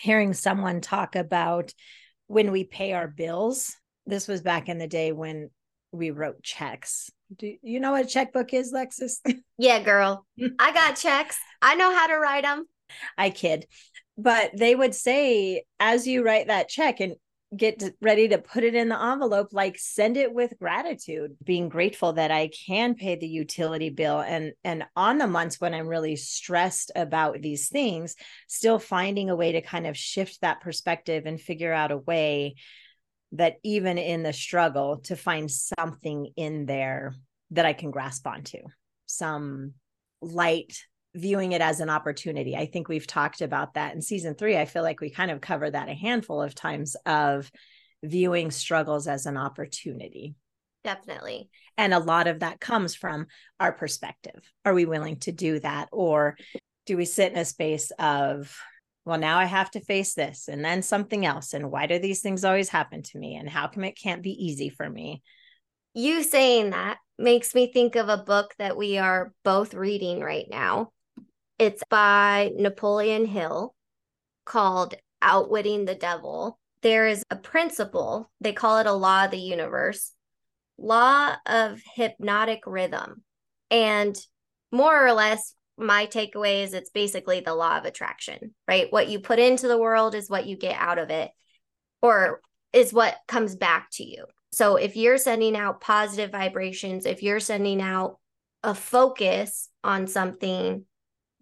hearing 0.00 0.34
someone 0.34 0.80
talk 0.80 1.16
about 1.16 1.72
when 2.26 2.52
we 2.52 2.64
pay 2.64 2.92
our 2.92 3.08
bills. 3.08 3.74
This 4.06 4.28
was 4.28 4.42
back 4.42 4.68
in 4.68 4.78
the 4.78 4.86
day 4.86 5.12
when 5.12 5.50
we 5.92 6.10
wrote 6.10 6.42
checks. 6.42 7.10
Do 7.34 7.54
you 7.62 7.80
know 7.80 7.92
what 7.92 8.04
a 8.04 8.08
checkbook 8.08 8.52
is, 8.54 8.72
Lexus? 8.72 9.18
Yeah, 9.58 9.82
girl. 9.82 10.26
I 10.58 10.72
got 10.72 10.96
checks. 10.96 11.38
I 11.62 11.76
know 11.76 11.90
how 11.90 12.08
to 12.08 12.18
write 12.18 12.44
them. 12.44 12.66
I 13.16 13.30
kid. 13.30 13.66
But 14.18 14.50
they 14.54 14.74
would 14.74 14.94
say, 14.94 15.64
as 15.80 16.06
you 16.06 16.22
write 16.22 16.48
that 16.48 16.68
check 16.68 17.00
and 17.00 17.14
get 17.56 17.82
ready 18.00 18.28
to 18.28 18.38
put 18.38 18.64
it 18.64 18.74
in 18.74 18.88
the 18.88 19.00
envelope, 19.00 19.48
like 19.52 19.78
send 19.78 20.16
it 20.16 20.32
with 20.32 20.58
gratitude, 20.58 21.36
being 21.42 21.68
grateful 21.68 22.14
that 22.14 22.30
I 22.30 22.48
can 22.48 22.94
pay 22.94 23.16
the 23.16 23.28
utility 23.28 23.90
bill. 23.90 24.20
And 24.20 24.52
and 24.64 24.84
on 24.94 25.18
the 25.18 25.26
months 25.26 25.60
when 25.60 25.74
I'm 25.74 25.88
really 25.88 26.16
stressed 26.16 26.92
about 26.94 27.40
these 27.40 27.68
things, 27.68 28.16
still 28.48 28.78
finding 28.78 29.30
a 29.30 29.36
way 29.36 29.52
to 29.52 29.60
kind 29.60 29.86
of 29.86 29.96
shift 29.96 30.40
that 30.40 30.60
perspective 30.60 31.26
and 31.26 31.40
figure 31.40 31.72
out 31.72 31.92
a 31.92 31.98
way 31.98 32.56
that 33.32 33.56
even 33.62 33.98
in 33.98 34.22
the 34.22 34.32
struggle 34.32 34.98
to 34.98 35.16
find 35.16 35.50
something 35.50 36.32
in 36.36 36.66
there 36.66 37.14
that 37.50 37.66
I 37.66 37.72
can 37.72 37.90
grasp 37.90 38.26
onto, 38.26 38.58
some 39.06 39.74
light 40.20 40.78
viewing 41.16 41.52
it 41.52 41.62
as 41.62 41.80
an 41.80 41.90
opportunity. 41.90 42.54
I 42.54 42.66
think 42.66 42.88
we've 42.88 43.06
talked 43.06 43.40
about 43.40 43.74
that 43.74 43.94
in 43.94 44.02
season 44.02 44.34
three. 44.34 44.56
I 44.56 44.66
feel 44.66 44.82
like 44.82 45.00
we 45.00 45.10
kind 45.10 45.30
of 45.30 45.40
cover 45.40 45.70
that 45.70 45.88
a 45.88 45.94
handful 45.94 46.42
of 46.42 46.54
times 46.54 46.94
of 47.06 47.50
viewing 48.02 48.50
struggles 48.50 49.08
as 49.08 49.26
an 49.26 49.36
opportunity. 49.36 50.34
Definitely. 50.84 51.48
And 51.78 51.92
a 51.94 51.98
lot 51.98 52.26
of 52.26 52.40
that 52.40 52.60
comes 52.60 52.94
from 52.94 53.26
our 53.58 53.72
perspective. 53.72 54.40
Are 54.64 54.74
we 54.74 54.84
willing 54.84 55.18
to 55.20 55.32
do 55.32 55.58
that? 55.60 55.88
Or 55.90 56.36
do 56.84 56.96
we 56.96 57.06
sit 57.06 57.32
in 57.32 57.38
a 57.38 57.44
space 57.44 57.90
of, 57.98 58.56
well, 59.04 59.18
now 59.18 59.38
I 59.38 59.46
have 59.46 59.70
to 59.72 59.80
face 59.80 60.14
this 60.14 60.48
and 60.48 60.64
then 60.64 60.82
something 60.82 61.26
else? 61.26 61.54
And 61.54 61.70
why 61.70 61.86
do 61.86 61.98
these 61.98 62.20
things 62.20 62.44
always 62.44 62.68
happen 62.68 63.02
to 63.02 63.18
me? 63.18 63.36
And 63.36 63.48
how 63.48 63.66
come 63.66 63.84
it 63.84 63.98
can't 64.00 64.22
be 64.22 64.32
easy 64.46 64.68
for 64.68 64.88
me? 64.88 65.22
You 65.94 66.22
saying 66.22 66.70
that 66.70 66.98
makes 67.18 67.54
me 67.54 67.72
think 67.72 67.96
of 67.96 68.08
a 68.10 68.18
book 68.18 68.54
that 68.58 68.76
we 68.76 68.98
are 68.98 69.32
both 69.42 69.72
reading 69.72 70.20
right 70.20 70.46
now. 70.48 70.92
It's 71.58 71.82
by 71.88 72.52
Napoleon 72.54 73.24
Hill 73.24 73.74
called 74.44 74.94
Outwitting 75.22 75.86
the 75.86 75.94
Devil. 75.94 76.58
There 76.82 77.06
is 77.06 77.22
a 77.30 77.36
principle, 77.36 78.30
they 78.40 78.52
call 78.52 78.78
it 78.78 78.86
a 78.86 78.92
law 78.92 79.24
of 79.24 79.30
the 79.30 79.38
universe, 79.38 80.12
law 80.78 81.34
of 81.46 81.80
hypnotic 81.94 82.60
rhythm. 82.66 83.22
And 83.70 84.16
more 84.70 85.06
or 85.06 85.12
less, 85.12 85.54
my 85.78 86.06
takeaway 86.06 86.62
is 86.62 86.74
it's 86.74 86.90
basically 86.90 87.40
the 87.40 87.54
law 87.54 87.78
of 87.78 87.84
attraction, 87.84 88.54
right? 88.68 88.86
What 88.90 89.08
you 89.08 89.20
put 89.20 89.38
into 89.38 89.68
the 89.68 89.78
world 89.78 90.14
is 90.14 90.30
what 90.30 90.46
you 90.46 90.56
get 90.56 90.78
out 90.78 90.98
of 90.98 91.10
it, 91.10 91.30
or 92.02 92.40
is 92.72 92.92
what 92.92 93.16
comes 93.26 93.56
back 93.56 93.88
to 93.92 94.04
you. 94.04 94.26
So 94.52 94.76
if 94.76 94.96
you're 94.96 95.18
sending 95.18 95.56
out 95.56 95.80
positive 95.80 96.30
vibrations, 96.30 97.06
if 97.06 97.22
you're 97.22 97.40
sending 97.40 97.80
out 97.80 98.18
a 98.62 98.74
focus 98.74 99.68
on 99.82 100.06
something, 100.06 100.84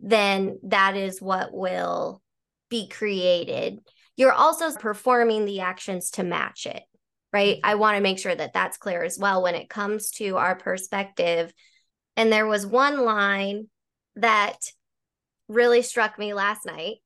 then 0.05 0.59
that 0.65 0.97
is 0.97 1.21
what 1.23 1.53
will 1.53 2.21
be 2.69 2.89
created. 2.89 3.81
you're 4.17 4.33
also 4.33 4.71
performing 4.77 5.45
the 5.45 5.61
actions 5.61 6.11
to 6.11 6.23
match 6.23 6.67
it, 6.67 6.83
right? 7.33 7.57
Mm-hmm. 7.57 7.71
I 7.71 7.75
want 7.77 7.97
to 7.97 8.03
make 8.03 8.19
sure 8.19 8.35
that 8.35 8.53
that's 8.53 8.77
clear 8.77 9.03
as 9.03 9.19
well 9.19 9.43
when 9.43 9.55
it 9.55 9.69
comes 9.69 10.11
to 10.13 10.37
our 10.37 10.55
perspective. 10.55 11.53
And 12.17 12.33
there 12.33 12.47
was 12.47 12.67
one 12.67 13.05
line 13.05 13.69
that 14.17 14.59
really 15.49 15.83
struck 15.83 16.19
me 16.19 16.33
last 16.33 16.65
night. 16.65 16.97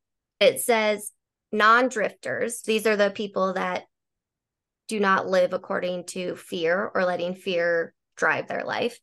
It 0.40 0.60
says, 0.60 1.12
non 1.50 1.88
drifters, 1.88 2.62
these 2.62 2.86
are 2.86 2.96
the 2.96 3.10
people 3.10 3.54
that 3.54 3.84
do 4.88 5.00
not 5.00 5.28
live 5.28 5.52
according 5.52 6.04
to 6.06 6.34
fear 6.36 6.90
or 6.94 7.04
letting 7.04 7.34
fear 7.34 7.94
drive 8.16 8.48
their 8.48 8.64
life. 8.64 8.98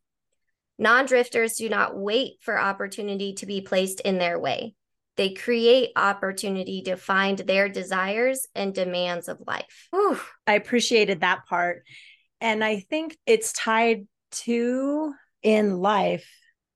Non 0.78 1.06
drifters 1.06 1.56
do 1.56 1.70
not 1.70 1.98
wait 1.98 2.34
for 2.42 2.60
opportunity 2.60 3.34
to 3.36 3.46
be 3.46 3.62
placed 3.62 4.02
in 4.02 4.18
their 4.18 4.40
way. 4.40 4.76
They 5.18 5.30
create 5.30 5.92
opportunity 5.96 6.82
to 6.84 6.98
find 6.98 7.38
their 7.38 7.70
desires 7.70 8.48
and 8.54 8.74
demands 8.74 9.30
of 9.30 9.42
life. 9.48 9.88
Whew, 9.92 10.20
I 10.46 10.54
appreciated 10.56 11.22
that 11.22 11.46
part. 11.46 11.84
And 12.42 12.64
I 12.64 12.80
think 12.82 13.18
it's 13.26 13.54
tied 13.54 14.08
to 14.32 15.14
in 15.42 15.78
life, 15.78 16.28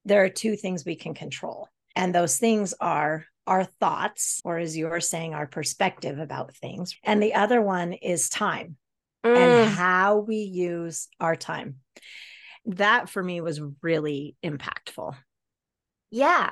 there 0.04 0.24
are 0.24 0.30
two 0.30 0.56
things 0.56 0.84
we 0.84 0.96
can 0.96 1.12
control. 1.12 1.68
And 1.94 2.14
those 2.14 2.38
things 2.38 2.72
are 2.80 3.26
our 3.46 3.64
thoughts, 3.64 4.40
or 4.44 4.58
as 4.58 4.76
you 4.76 4.86
were 4.86 5.00
saying, 5.00 5.34
our 5.34 5.46
perspective 5.46 6.18
about 6.18 6.54
things. 6.54 6.96
And 7.02 7.22
the 7.22 7.34
other 7.34 7.60
one 7.60 7.92
is 7.92 8.28
time 8.28 8.76
mm. 9.24 9.36
and 9.36 9.70
how 9.70 10.18
we 10.18 10.36
use 10.36 11.08
our 11.18 11.36
time. 11.36 11.76
That 12.66 13.08
for 13.08 13.22
me 13.22 13.40
was 13.40 13.60
really 13.82 14.36
impactful. 14.44 15.14
Yeah. 16.10 16.50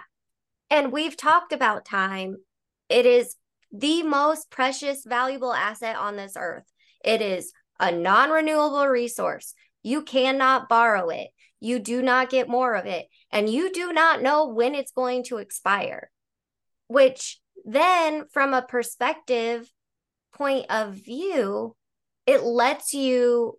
And 0.71 0.93
we've 0.93 1.17
talked 1.17 1.53
about 1.53 1.85
time. 1.85 2.37
It 2.88 3.07
is 3.07 3.37
the 3.73 4.03
most 4.03 4.50
precious, 4.50 5.05
valuable 5.05 5.53
asset 5.53 5.97
on 5.97 6.17
this 6.17 6.35
earth. 6.37 6.65
It 7.05 7.21
is 7.21 7.53
a 7.79 7.93
non 7.93 8.31
renewable 8.31 8.87
resource. 8.87 9.55
You 9.83 10.03
cannot 10.03 10.69
borrow 10.69 11.09
it. 11.09 11.29
You 11.61 11.79
do 11.79 12.03
not 12.03 12.31
get 12.31 12.49
more 12.49 12.75
of 12.75 12.87
it. 12.87 13.07
And 13.31 13.49
you 13.49 13.73
do 13.73 13.93
not 13.93 14.23
know 14.23 14.49
when 14.49 14.75
it's 14.75 14.93
going 14.93 15.25
to 15.25 15.38
expire, 15.38 16.11
which 16.87 17.41
then, 17.65 18.27
from 18.33 18.55
a 18.55 18.62
perspective 18.62 19.71
point 20.33 20.67
of 20.71 20.95
view, 20.95 21.77
it 22.27 22.43
lets 22.43 22.95
you 22.95 23.59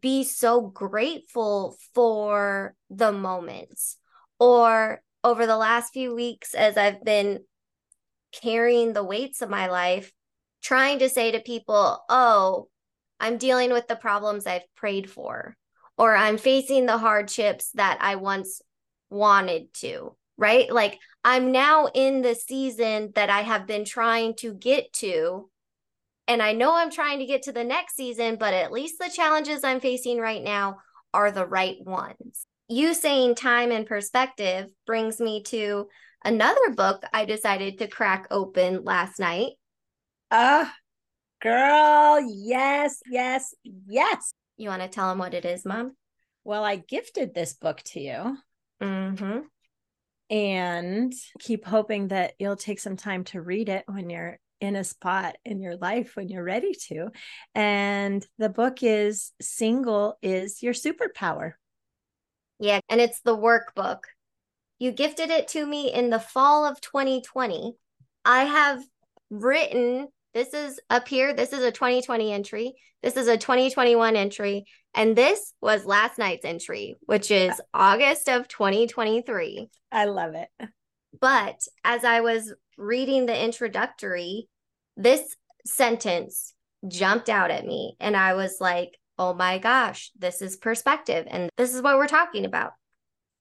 be 0.00 0.24
so 0.24 0.60
grateful 0.60 1.76
for 1.94 2.74
the 2.90 3.12
moments 3.12 3.98
or 4.38 5.00
over 5.22 5.46
the 5.46 5.56
last 5.56 5.92
few 5.92 6.14
weeks 6.14 6.54
as 6.54 6.76
I've 6.76 7.04
been 7.04 7.40
carrying 8.32 8.92
the 8.92 9.04
weights 9.04 9.42
of 9.42 9.50
my 9.50 9.68
life, 9.68 10.12
trying 10.62 10.98
to 11.00 11.08
say 11.08 11.32
to 11.32 11.40
people, 11.40 12.04
oh, 12.08 12.68
I'm 13.18 13.38
dealing 13.38 13.72
with 13.72 13.88
the 13.88 13.96
problems 13.96 14.46
I've 14.46 14.74
prayed 14.76 15.10
for, 15.10 15.56
or 15.96 16.14
I'm 16.14 16.38
facing 16.38 16.86
the 16.86 16.98
hardships 16.98 17.70
that 17.74 17.98
I 18.00 18.16
once 18.16 18.60
wanted 19.08 19.72
to, 19.74 20.16
right? 20.36 20.70
Like 20.70 20.98
I'm 21.24 21.50
now 21.50 21.88
in 21.92 22.22
the 22.22 22.34
season 22.34 23.12
that 23.14 23.30
I 23.30 23.40
have 23.40 23.66
been 23.66 23.84
trying 23.84 24.34
to 24.36 24.54
get 24.54 24.92
to. 24.94 25.50
And 26.28 26.42
I 26.42 26.52
know 26.52 26.74
I'm 26.74 26.90
trying 26.90 27.20
to 27.20 27.26
get 27.26 27.42
to 27.44 27.52
the 27.52 27.64
next 27.64 27.96
season, 27.96 28.36
but 28.36 28.54
at 28.54 28.72
least 28.72 28.98
the 28.98 29.10
challenges 29.10 29.62
I'm 29.62 29.80
facing 29.80 30.18
right 30.18 30.42
now 30.42 30.78
are 31.14 31.30
the 31.30 31.46
right 31.46 31.76
ones 31.84 32.46
you 32.68 32.94
saying 32.94 33.36
time 33.36 33.70
and 33.70 33.86
perspective 33.86 34.70
brings 34.86 35.20
me 35.20 35.42
to 35.44 35.88
another 36.24 36.70
book 36.74 37.02
I 37.12 37.24
decided 37.24 37.78
to 37.78 37.88
crack 37.88 38.26
open 38.30 38.84
last 38.84 39.20
night. 39.20 39.52
Ah, 40.30 40.68
uh, 40.68 40.72
girl, 41.40 42.20
yes, 42.28 43.00
yes, 43.08 43.54
yes. 43.62 44.32
You 44.56 44.68
want 44.68 44.82
to 44.82 44.88
tell 44.88 45.08
them 45.08 45.18
what 45.18 45.34
it 45.34 45.44
is, 45.44 45.64
Mom? 45.64 45.92
Well, 46.42 46.64
I 46.64 46.76
gifted 46.76 47.34
this 47.34 47.54
book 47.54 47.82
to 47.86 48.00
you. 48.00 48.38
Mm-hmm. 48.82 49.40
And 50.28 51.12
keep 51.38 51.64
hoping 51.64 52.08
that 52.08 52.34
you'll 52.38 52.56
take 52.56 52.80
some 52.80 52.96
time 52.96 53.22
to 53.24 53.40
read 53.40 53.68
it 53.68 53.84
when 53.86 54.10
you're 54.10 54.40
in 54.60 54.76
a 54.76 54.84
spot 54.84 55.36
in 55.44 55.60
your 55.60 55.76
life 55.76 56.12
when 56.14 56.28
you're 56.28 56.44
ready 56.44 56.72
to. 56.88 57.08
And 57.54 58.26
the 58.38 58.48
book 58.48 58.82
is 58.82 59.32
Single 59.40 60.18
is 60.22 60.62
Your 60.62 60.74
Superpower. 60.74 61.52
Yeah, 62.58 62.80
and 62.88 63.00
it's 63.00 63.20
the 63.20 63.36
workbook. 63.36 64.00
You 64.78 64.92
gifted 64.92 65.30
it 65.30 65.48
to 65.48 65.66
me 65.66 65.92
in 65.92 66.10
the 66.10 66.20
fall 66.20 66.64
of 66.64 66.80
2020. 66.80 67.74
I 68.24 68.44
have 68.44 68.82
written 69.30 70.08
this 70.36 70.52
is 70.52 70.78
up 70.90 71.08
here. 71.08 71.32
This 71.32 71.54
is 71.54 71.62
a 71.62 71.72
2020 71.72 72.30
entry. 72.30 72.74
This 73.02 73.16
is 73.16 73.26
a 73.26 73.38
2021 73.38 74.16
entry. 74.16 74.66
And 74.92 75.16
this 75.16 75.54
was 75.62 75.86
last 75.86 76.18
night's 76.18 76.44
entry, 76.44 76.96
which 77.06 77.30
is 77.30 77.58
August 77.72 78.28
of 78.28 78.46
2023. 78.46 79.70
I 79.90 80.04
love 80.04 80.34
it. 80.34 80.48
But 81.18 81.66
as 81.84 82.04
I 82.04 82.20
was 82.20 82.52
reading 82.76 83.26
the 83.26 83.44
introductory, 83.44 84.48
this 84.96 85.36
sentence 85.64 86.54
jumped 86.86 87.28
out 87.28 87.50
at 87.50 87.66
me. 87.66 87.96
And 88.00 88.16
I 88.16 88.34
was 88.34 88.58
like, 88.60 88.96
oh 89.18 89.34
my 89.34 89.58
gosh, 89.58 90.10
this 90.18 90.42
is 90.42 90.56
perspective. 90.56 91.26
And 91.30 91.50
this 91.56 91.74
is 91.74 91.82
what 91.82 91.96
we're 91.96 92.06
talking 92.06 92.44
about. 92.44 92.72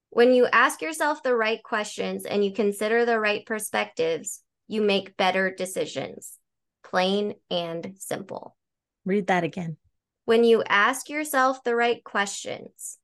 When 0.10 0.34
you 0.34 0.48
ask 0.52 0.82
yourself 0.82 1.22
the 1.24 1.36
right 1.36 1.62
questions 1.62 2.26
and 2.26 2.44
you 2.44 2.54
consider 2.54 3.06
the 3.06 3.20
right 3.20 3.46
perspectives, 3.46 4.42
you 4.68 4.82
make 4.82 5.18
better 5.18 5.54
decisions. 5.54 6.40
Plain 6.84 7.36
and 7.52 7.96
simple. 7.98 8.56
Read 9.04 9.28
that 9.28 9.44
again. 9.44 9.78
When 10.24 10.44
you 10.44 10.64
ask 10.64 11.10
yourself 11.10 11.64
the 11.64 11.76
right 11.76 12.04
questions 12.04 12.98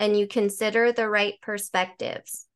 and 0.00 0.18
you 0.18 0.26
consider 0.26 0.90
the 0.90 1.08
right 1.08 1.34
perspectives, 1.42 2.46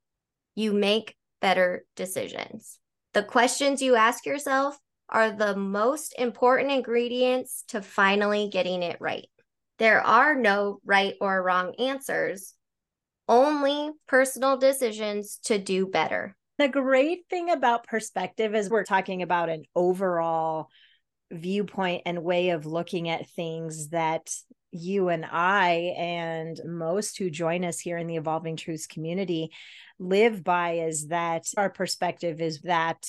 you 0.54 0.72
make 0.72 1.14
better 1.40 1.84
decisions. 1.94 2.78
The 3.14 3.22
questions 3.22 3.82
you 3.82 3.96
ask 3.96 4.26
yourself 4.26 4.78
are 5.08 5.30
the 5.30 5.56
most 5.56 6.14
important 6.18 6.70
ingredients 6.70 7.64
to 7.68 7.80
finally 7.80 8.50
getting 8.52 8.82
it 8.82 9.00
right. 9.00 9.28
There 9.78 10.02
are 10.02 10.34
no 10.34 10.80
right 10.84 11.14
or 11.20 11.42
wrong 11.42 11.74
answers, 11.78 12.54
only 13.28 13.90
personal 14.06 14.56
decisions 14.56 15.38
to 15.44 15.58
do 15.58 15.86
better. 15.86 16.36
The 16.58 16.68
great 16.68 17.20
thing 17.30 17.50
about 17.50 17.86
perspective 17.86 18.54
is 18.54 18.68
we're 18.68 18.84
talking 18.84 19.22
about 19.22 19.48
an 19.48 19.64
overall 19.74 20.68
viewpoint 21.30 22.02
and 22.06 22.24
way 22.24 22.50
of 22.50 22.66
looking 22.66 23.08
at 23.08 23.30
things 23.30 23.90
that 23.90 24.30
you 24.78 25.08
and 25.08 25.24
I 25.24 25.94
and 25.96 26.60
most 26.64 27.18
who 27.18 27.30
join 27.30 27.64
us 27.64 27.80
here 27.80 27.98
in 27.98 28.06
the 28.06 28.16
Evolving 28.16 28.56
Truths 28.56 28.86
community 28.86 29.50
live 29.98 30.44
by 30.44 30.74
is 30.74 31.08
that 31.08 31.46
our 31.56 31.70
perspective 31.70 32.40
is 32.40 32.60
that 32.62 33.06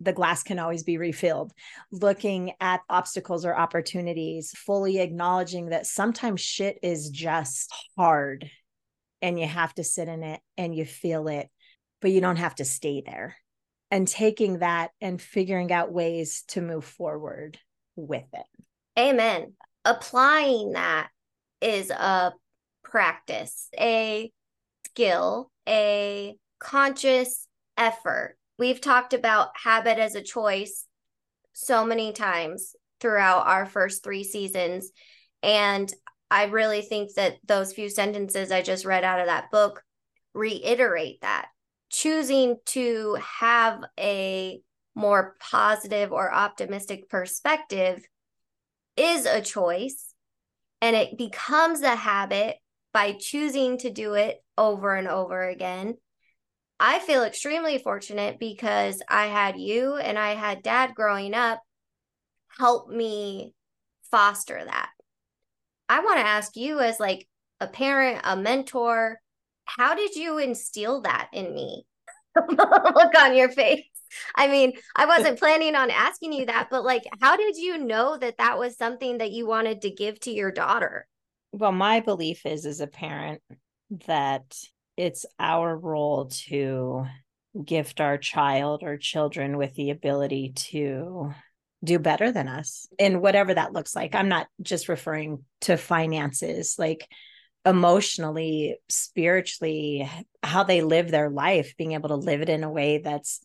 the 0.00 0.12
glass 0.12 0.42
can 0.42 0.58
always 0.58 0.84
be 0.84 0.96
refilled, 0.96 1.52
looking 1.90 2.52
at 2.60 2.82
obstacles 2.88 3.44
or 3.44 3.56
opportunities, 3.56 4.52
fully 4.52 4.98
acknowledging 5.00 5.70
that 5.70 5.86
sometimes 5.86 6.40
shit 6.40 6.78
is 6.82 7.10
just 7.10 7.72
hard 7.96 8.48
and 9.20 9.38
you 9.38 9.46
have 9.46 9.74
to 9.74 9.84
sit 9.84 10.08
in 10.08 10.22
it 10.22 10.40
and 10.56 10.74
you 10.74 10.84
feel 10.84 11.26
it, 11.28 11.48
but 12.00 12.12
you 12.12 12.20
don't 12.20 12.36
have 12.36 12.54
to 12.56 12.64
stay 12.64 13.02
there. 13.04 13.36
And 13.90 14.06
taking 14.06 14.58
that 14.58 14.90
and 15.00 15.20
figuring 15.20 15.72
out 15.72 15.92
ways 15.92 16.44
to 16.48 16.60
move 16.60 16.84
forward 16.84 17.58
with 17.96 18.26
it. 18.34 18.46
Amen. 18.98 19.54
Applying 19.84 20.72
that 20.72 21.08
is 21.60 21.90
a 21.90 22.32
practice, 22.82 23.68
a 23.78 24.30
skill, 24.86 25.50
a 25.68 26.36
conscious 26.58 27.46
effort 27.76 28.36
we've 28.58 28.80
talked 28.80 29.14
about 29.14 29.50
habit 29.62 29.98
as 29.98 30.14
a 30.14 30.22
choice 30.22 30.84
so 31.52 31.84
many 31.84 32.12
times 32.12 32.74
throughout 33.00 33.46
our 33.46 33.64
first 33.64 34.02
three 34.02 34.24
seasons. 34.24 34.90
And 35.42 35.92
I 36.30 36.44
really 36.44 36.82
think 36.82 37.14
that 37.14 37.36
those 37.46 37.72
few 37.72 37.88
sentences 37.88 38.50
I 38.50 38.62
just 38.62 38.84
read 38.84 39.04
out 39.04 39.20
of 39.20 39.26
that 39.26 39.50
book 39.50 39.82
reiterate 40.34 41.20
that. 41.22 41.46
Choosing 41.90 42.56
to 42.66 43.16
have 43.40 43.82
a 43.98 44.60
more 44.94 45.36
positive 45.40 46.12
or 46.12 46.32
optimistic 46.32 47.08
perspective 47.08 48.04
is 48.98 49.26
a 49.26 49.40
choice, 49.40 50.12
and 50.80 50.94
it 50.96 51.18
becomes 51.18 51.82
a 51.82 51.96
habit 51.96 52.56
by 52.92 53.12
choosing 53.12 53.78
to 53.78 53.90
do 53.90 54.14
it 54.14 54.42
over 54.56 54.94
and 54.94 55.08
over 55.08 55.48
again. 55.48 55.96
I 56.80 57.00
feel 57.00 57.24
extremely 57.24 57.78
fortunate 57.78 58.38
because 58.38 59.02
I 59.08 59.26
had 59.26 59.58
you 59.58 59.96
and 59.96 60.18
I 60.18 60.34
had 60.34 60.62
dad 60.62 60.94
growing 60.94 61.34
up 61.34 61.60
help 62.58 62.88
me 62.88 63.54
foster 64.10 64.62
that. 64.64 64.90
I 65.88 66.00
want 66.00 66.18
to 66.18 66.26
ask 66.26 66.56
you 66.56 66.80
as 66.80 67.00
like 67.00 67.26
a 67.60 67.66
parent, 67.66 68.20
a 68.24 68.36
mentor, 68.36 69.20
how 69.64 69.94
did 69.94 70.14
you 70.14 70.38
instill 70.38 71.02
that 71.02 71.28
in 71.32 71.54
me? 71.54 71.86
Look 72.36 73.14
on 73.18 73.36
your 73.36 73.50
face. 73.50 73.87
I 74.34 74.48
mean, 74.48 74.72
I 74.96 75.06
wasn't 75.18 75.38
planning 75.38 75.74
on 75.74 75.90
asking 75.90 76.32
you 76.32 76.46
that, 76.46 76.68
but 76.70 76.84
like, 76.84 77.04
how 77.20 77.36
did 77.36 77.56
you 77.56 77.78
know 77.78 78.16
that 78.16 78.38
that 78.38 78.58
was 78.58 78.76
something 78.76 79.18
that 79.18 79.32
you 79.32 79.46
wanted 79.46 79.82
to 79.82 79.90
give 79.90 80.20
to 80.20 80.30
your 80.30 80.50
daughter? 80.50 81.06
Well, 81.52 81.72
my 81.72 82.00
belief 82.00 82.44
is 82.44 82.66
as 82.66 82.80
a 82.80 82.86
parent 82.86 83.40
that 84.06 84.56
it's 84.96 85.24
our 85.38 85.76
role 85.76 86.26
to 86.48 87.06
gift 87.64 88.00
our 88.00 88.18
child 88.18 88.82
or 88.82 88.96
children 88.96 89.56
with 89.56 89.74
the 89.74 89.90
ability 89.90 90.52
to 90.54 91.32
do 91.82 91.98
better 91.98 92.32
than 92.32 92.48
us 92.48 92.88
and 92.98 93.22
whatever 93.22 93.54
that 93.54 93.72
looks 93.72 93.94
like. 93.94 94.14
I'm 94.14 94.28
not 94.28 94.48
just 94.60 94.88
referring 94.88 95.44
to 95.62 95.76
finances, 95.76 96.76
like 96.78 97.08
emotionally, 97.64 98.76
spiritually, 98.88 100.10
how 100.42 100.64
they 100.64 100.82
live 100.82 101.10
their 101.10 101.30
life, 101.30 101.74
being 101.76 101.92
able 101.92 102.08
to 102.08 102.16
live 102.16 102.40
it 102.40 102.48
in 102.48 102.64
a 102.64 102.70
way 102.70 102.98
that's 102.98 103.40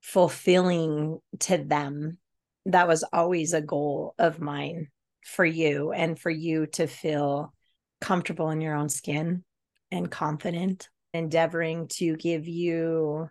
fulfilling 0.00 1.18
to 1.40 1.58
them. 1.58 2.18
That 2.66 2.88
was 2.88 3.04
always 3.12 3.52
a 3.52 3.62
goal 3.62 4.14
of 4.18 4.40
mine 4.40 4.88
for 5.24 5.44
you 5.44 5.92
and 5.92 6.18
for 6.18 6.30
you 6.30 6.66
to 6.66 6.86
feel 6.86 7.52
comfortable 8.00 8.50
in 8.50 8.60
your 8.60 8.74
own 8.74 8.88
skin 8.88 9.44
and 9.90 10.10
confident, 10.10 10.88
endeavoring 11.12 11.88
to 11.88 12.16
give 12.16 12.46
you 12.46 13.28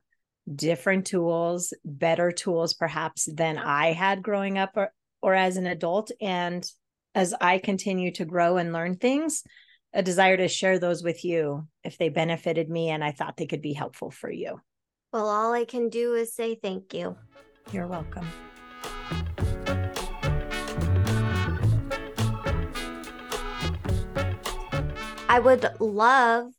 different 0.53 1.05
tools, 1.05 1.73
better 1.86 2.32
tools 2.32 2.73
perhaps 2.73 3.27
than 3.32 3.58
I 3.58 3.93
had 3.93 4.23
growing 4.23 4.58
up 4.58 4.71
or, 4.75 4.91
or 5.21 5.34
as 5.34 5.58
an 5.58 5.67
adult. 5.67 6.12
And 6.21 6.65
as 7.15 7.34
I 7.39 7.60
continue 7.60 8.12
to 8.13 8.25
grow 8.25 8.58
and 8.58 8.73
learn 8.73 8.97
things, 8.97 9.43
a 9.93 10.03
desire 10.03 10.38
to 10.38 10.47
share 10.47 10.79
those 10.79 11.03
with 11.03 11.25
you 11.25 11.67
if 11.84 11.97
they 11.97 12.10
benefited 12.10 12.69
me 12.69 12.89
and 12.89 13.03
I 13.03 13.12
thought 13.12 13.38
they 13.38 13.47
could 13.47 13.62
be 13.62 13.73
helpful 13.73 14.12
for 14.12 14.32
you. 14.32 14.60
Well, 15.12 15.28
all 15.28 15.54
I 15.54 15.65
can 15.65 15.89
do 15.89 16.13
is 16.13 16.36
say 16.36 16.54
thank 16.54 16.93
you. 16.93 17.17
You're 17.72 17.88
welcome. 17.88 18.28
I 25.28 25.39
would 25.39 25.65
love 25.80 26.52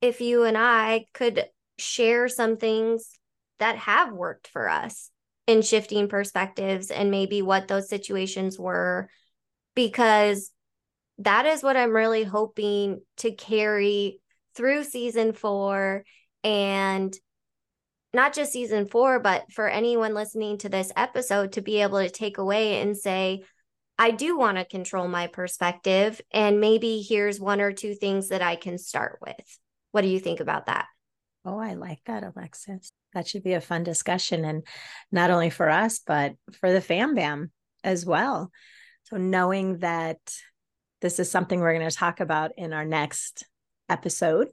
if 0.00 0.20
you 0.20 0.42
and 0.42 0.58
I 0.58 1.06
could 1.14 1.44
share 1.78 2.28
some 2.28 2.56
things 2.56 3.18
that 3.60 3.76
have 3.76 4.12
worked 4.12 4.48
for 4.48 4.68
us 4.68 5.10
in 5.46 5.62
shifting 5.62 6.08
perspectives 6.08 6.90
and 6.90 7.10
maybe 7.10 7.40
what 7.40 7.68
those 7.68 7.88
situations 7.88 8.58
were 8.58 9.08
because 9.76 10.50
that 11.18 11.46
is 11.46 11.62
what 11.62 11.76
I'm 11.76 11.92
really 11.92 12.24
hoping 12.24 13.00
to 13.18 13.30
carry 13.30 14.20
through 14.56 14.84
season 14.84 15.32
4 15.32 16.04
and 16.42 17.14
not 18.14 18.32
just 18.34 18.52
season 18.52 18.86
4 18.86 19.20
but 19.20 19.50
for 19.52 19.68
anyone 19.68 20.14
listening 20.14 20.58
to 20.58 20.68
this 20.68 20.92
episode 20.96 21.52
to 21.52 21.62
be 21.62 21.82
able 21.82 21.98
to 21.98 22.10
take 22.10 22.38
away 22.38 22.80
and 22.80 22.96
say 22.96 23.42
I 23.98 24.10
do 24.10 24.36
want 24.36 24.58
to 24.58 24.64
control 24.64 25.06
my 25.06 25.26
perspective 25.26 26.20
and 26.32 26.60
maybe 26.60 27.04
here's 27.06 27.38
one 27.38 27.60
or 27.60 27.72
two 27.72 27.94
things 27.94 28.28
that 28.28 28.42
I 28.42 28.56
can 28.56 28.78
start 28.78 29.18
with. 29.24 29.58
What 29.92 30.00
do 30.00 30.08
you 30.08 30.18
think 30.18 30.40
about 30.40 30.66
that? 30.66 30.86
Oh, 31.44 31.58
I 31.58 31.74
like 31.74 32.00
that, 32.06 32.22
Alexus. 32.22 32.92
That 33.14 33.26
should 33.26 33.42
be 33.42 33.54
a 33.54 33.60
fun 33.60 33.82
discussion. 33.82 34.44
And 34.44 34.66
not 35.10 35.30
only 35.30 35.50
for 35.50 35.68
us, 35.68 36.00
but 36.04 36.34
for 36.60 36.72
the 36.72 36.80
fam 36.80 37.14
bam 37.14 37.50
as 37.84 38.06
well. 38.06 38.50
So, 39.04 39.16
knowing 39.16 39.78
that 39.78 40.18
this 41.00 41.18
is 41.18 41.30
something 41.30 41.60
we're 41.60 41.76
going 41.76 41.88
to 41.88 41.94
talk 41.94 42.20
about 42.20 42.52
in 42.56 42.72
our 42.72 42.84
next 42.84 43.44
episode, 43.88 44.48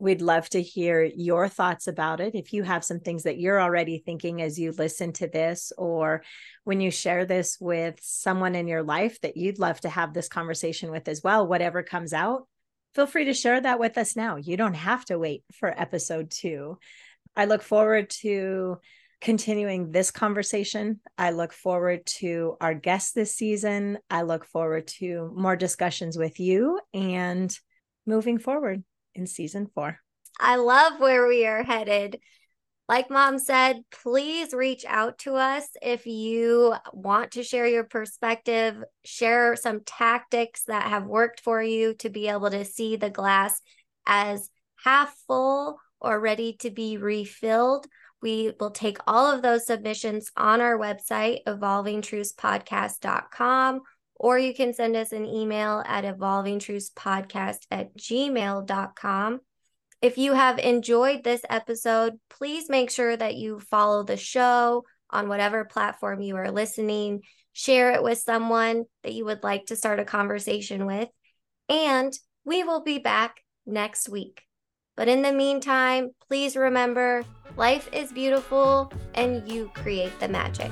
we'd 0.00 0.22
love 0.22 0.48
to 0.48 0.62
hear 0.62 1.04
your 1.04 1.46
thoughts 1.46 1.86
about 1.86 2.20
it. 2.20 2.34
If 2.34 2.52
you 2.52 2.62
have 2.62 2.84
some 2.84 3.00
things 3.00 3.24
that 3.24 3.38
you're 3.38 3.60
already 3.60 3.98
thinking 3.98 4.40
as 4.40 4.58
you 4.58 4.72
listen 4.72 5.12
to 5.14 5.28
this, 5.28 5.72
or 5.76 6.22
when 6.64 6.80
you 6.80 6.90
share 6.90 7.26
this 7.26 7.58
with 7.60 7.98
someone 8.00 8.54
in 8.54 8.66
your 8.66 8.82
life 8.82 9.20
that 9.20 9.36
you'd 9.36 9.58
love 9.58 9.80
to 9.82 9.90
have 9.90 10.14
this 10.14 10.28
conversation 10.28 10.90
with 10.90 11.06
as 11.06 11.22
well, 11.22 11.46
whatever 11.46 11.82
comes 11.82 12.14
out, 12.14 12.48
feel 12.94 13.06
free 13.06 13.26
to 13.26 13.34
share 13.34 13.60
that 13.60 13.78
with 13.78 13.98
us 13.98 14.16
now. 14.16 14.36
You 14.36 14.56
don't 14.56 14.74
have 14.74 15.04
to 15.06 15.18
wait 15.18 15.44
for 15.52 15.68
episode 15.68 16.30
two. 16.30 16.78
I 17.36 17.44
look 17.44 17.62
forward 17.62 18.08
to 18.22 18.78
continuing 19.20 19.92
this 19.92 20.10
conversation. 20.10 21.00
I 21.18 21.32
look 21.32 21.52
forward 21.52 22.06
to 22.06 22.56
our 22.58 22.72
guests 22.72 23.12
this 23.12 23.34
season. 23.34 23.98
I 24.08 24.22
look 24.22 24.46
forward 24.46 24.86
to 24.98 25.30
more 25.36 25.56
discussions 25.56 26.16
with 26.16 26.40
you 26.40 26.80
and 26.94 27.54
moving 28.06 28.38
forward 28.38 28.82
in 29.14 29.26
season 29.26 29.68
four. 29.74 29.98
I 30.38 30.56
love 30.56 31.00
where 31.00 31.26
we 31.26 31.46
are 31.46 31.62
headed. 31.62 32.20
Like 32.88 33.08
mom 33.08 33.38
said, 33.38 33.84
please 33.92 34.52
reach 34.52 34.84
out 34.84 35.18
to 35.18 35.34
us 35.34 35.68
if 35.80 36.06
you 36.06 36.74
want 36.92 37.30
to 37.32 37.44
share 37.44 37.68
your 37.68 37.84
perspective, 37.84 38.82
share 39.04 39.54
some 39.54 39.82
tactics 39.86 40.64
that 40.64 40.88
have 40.88 41.06
worked 41.06 41.40
for 41.40 41.62
you 41.62 41.94
to 41.94 42.10
be 42.10 42.26
able 42.26 42.50
to 42.50 42.64
see 42.64 42.96
the 42.96 43.08
glass 43.08 43.60
as 44.06 44.50
half 44.82 45.14
full 45.28 45.78
or 46.00 46.18
ready 46.18 46.54
to 46.54 46.70
be 46.70 46.96
refilled. 46.96 47.86
We 48.22 48.54
will 48.58 48.72
take 48.72 48.98
all 49.06 49.32
of 49.32 49.42
those 49.42 49.66
submissions 49.66 50.32
on 50.36 50.60
our 50.60 50.76
website, 50.76 51.44
evolvingtruthspodcast.com, 51.46 53.80
or 54.20 54.38
you 54.38 54.52
can 54.52 54.74
send 54.74 54.94
us 54.96 55.12
an 55.12 55.24
email 55.24 55.82
at 55.86 56.04
evolvingtruthspodcast 56.04 57.60
at 57.70 57.96
gmail.com. 57.96 59.40
If 60.02 60.18
you 60.18 60.34
have 60.34 60.58
enjoyed 60.58 61.24
this 61.24 61.40
episode, 61.48 62.20
please 62.28 62.68
make 62.68 62.90
sure 62.90 63.16
that 63.16 63.36
you 63.36 63.60
follow 63.60 64.02
the 64.02 64.18
show 64.18 64.84
on 65.08 65.30
whatever 65.30 65.64
platform 65.64 66.20
you 66.20 66.36
are 66.36 66.50
listening. 66.50 67.22
Share 67.54 67.92
it 67.92 68.02
with 68.02 68.18
someone 68.18 68.84
that 69.04 69.14
you 69.14 69.24
would 69.24 69.42
like 69.42 69.66
to 69.66 69.76
start 69.76 70.00
a 70.00 70.04
conversation 70.04 70.84
with. 70.84 71.08
And 71.70 72.12
we 72.44 72.62
will 72.62 72.82
be 72.82 72.98
back 72.98 73.40
next 73.64 74.06
week. 74.06 74.42
But 74.98 75.08
in 75.08 75.22
the 75.22 75.32
meantime, 75.32 76.10
please 76.28 76.56
remember 76.56 77.24
life 77.56 77.88
is 77.90 78.12
beautiful 78.12 78.92
and 79.14 79.50
you 79.50 79.70
create 79.72 80.20
the 80.20 80.28
magic. 80.28 80.70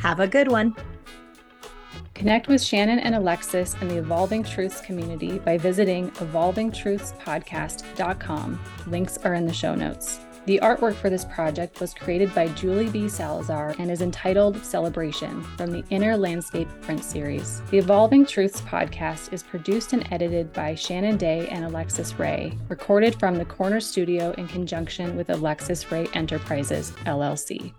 Have 0.00 0.18
a 0.18 0.26
good 0.26 0.50
one. 0.50 0.74
Connect 2.18 2.48
with 2.48 2.60
Shannon 2.60 2.98
and 2.98 3.14
Alexus 3.14 3.76
in 3.80 3.86
the 3.86 3.98
Evolving 3.98 4.42
Truths 4.42 4.80
community 4.80 5.38
by 5.38 5.56
visiting 5.56 6.10
evolvingtruthspodcast.com. 6.10 8.60
Links 8.88 9.18
are 9.18 9.34
in 9.34 9.46
the 9.46 9.52
show 9.52 9.76
notes. 9.76 10.18
The 10.46 10.58
artwork 10.60 10.96
for 10.96 11.10
this 11.10 11.24
project 11.26 11.80
was 11.80 11.94
created 11.94 12.34
by 12.34 12.48
Julie 12.48 12.88
B. 12.88 13.08
Salazar 13.08 13.76
and 13.78 13.88
is 13.88 14.02
entitled 14.02 14.64
Celebration 14.64 15.44
from 15.56 15.70
the 15.70 15.84
Inner 15.90 16.16
Landscape 16.16 16.66
print 16.80 17.04
series. 17.04 17.62
The 17.70 17.78
Evolving 17.78 18.26
Truths 18.26 18.62
podcast 18.62 19.32
is 19.32 19.44
produced 19.44 19.92
and 19.92 20.04
edited 20.10 20.52
by 20.52 20.74
Shannon 20.74 21.18
Day 21.18 21.46
and 21.50 21.66
Alexus 21.66 22.18
Rae, 22.18 22.58
recorded 22.68 23.16
from 23.20 23.36
the 23.36 23.44
Corner 23.44 23.78
Studio 23.78 24.32
in 24.32 24.48
conjunction 24.48 25.16
with 25.16 25.30
Alexus 25.30 25.92
Rae 25.92 26.08
Enterprises, 26.14 26.90
LLC. 27.06 27.72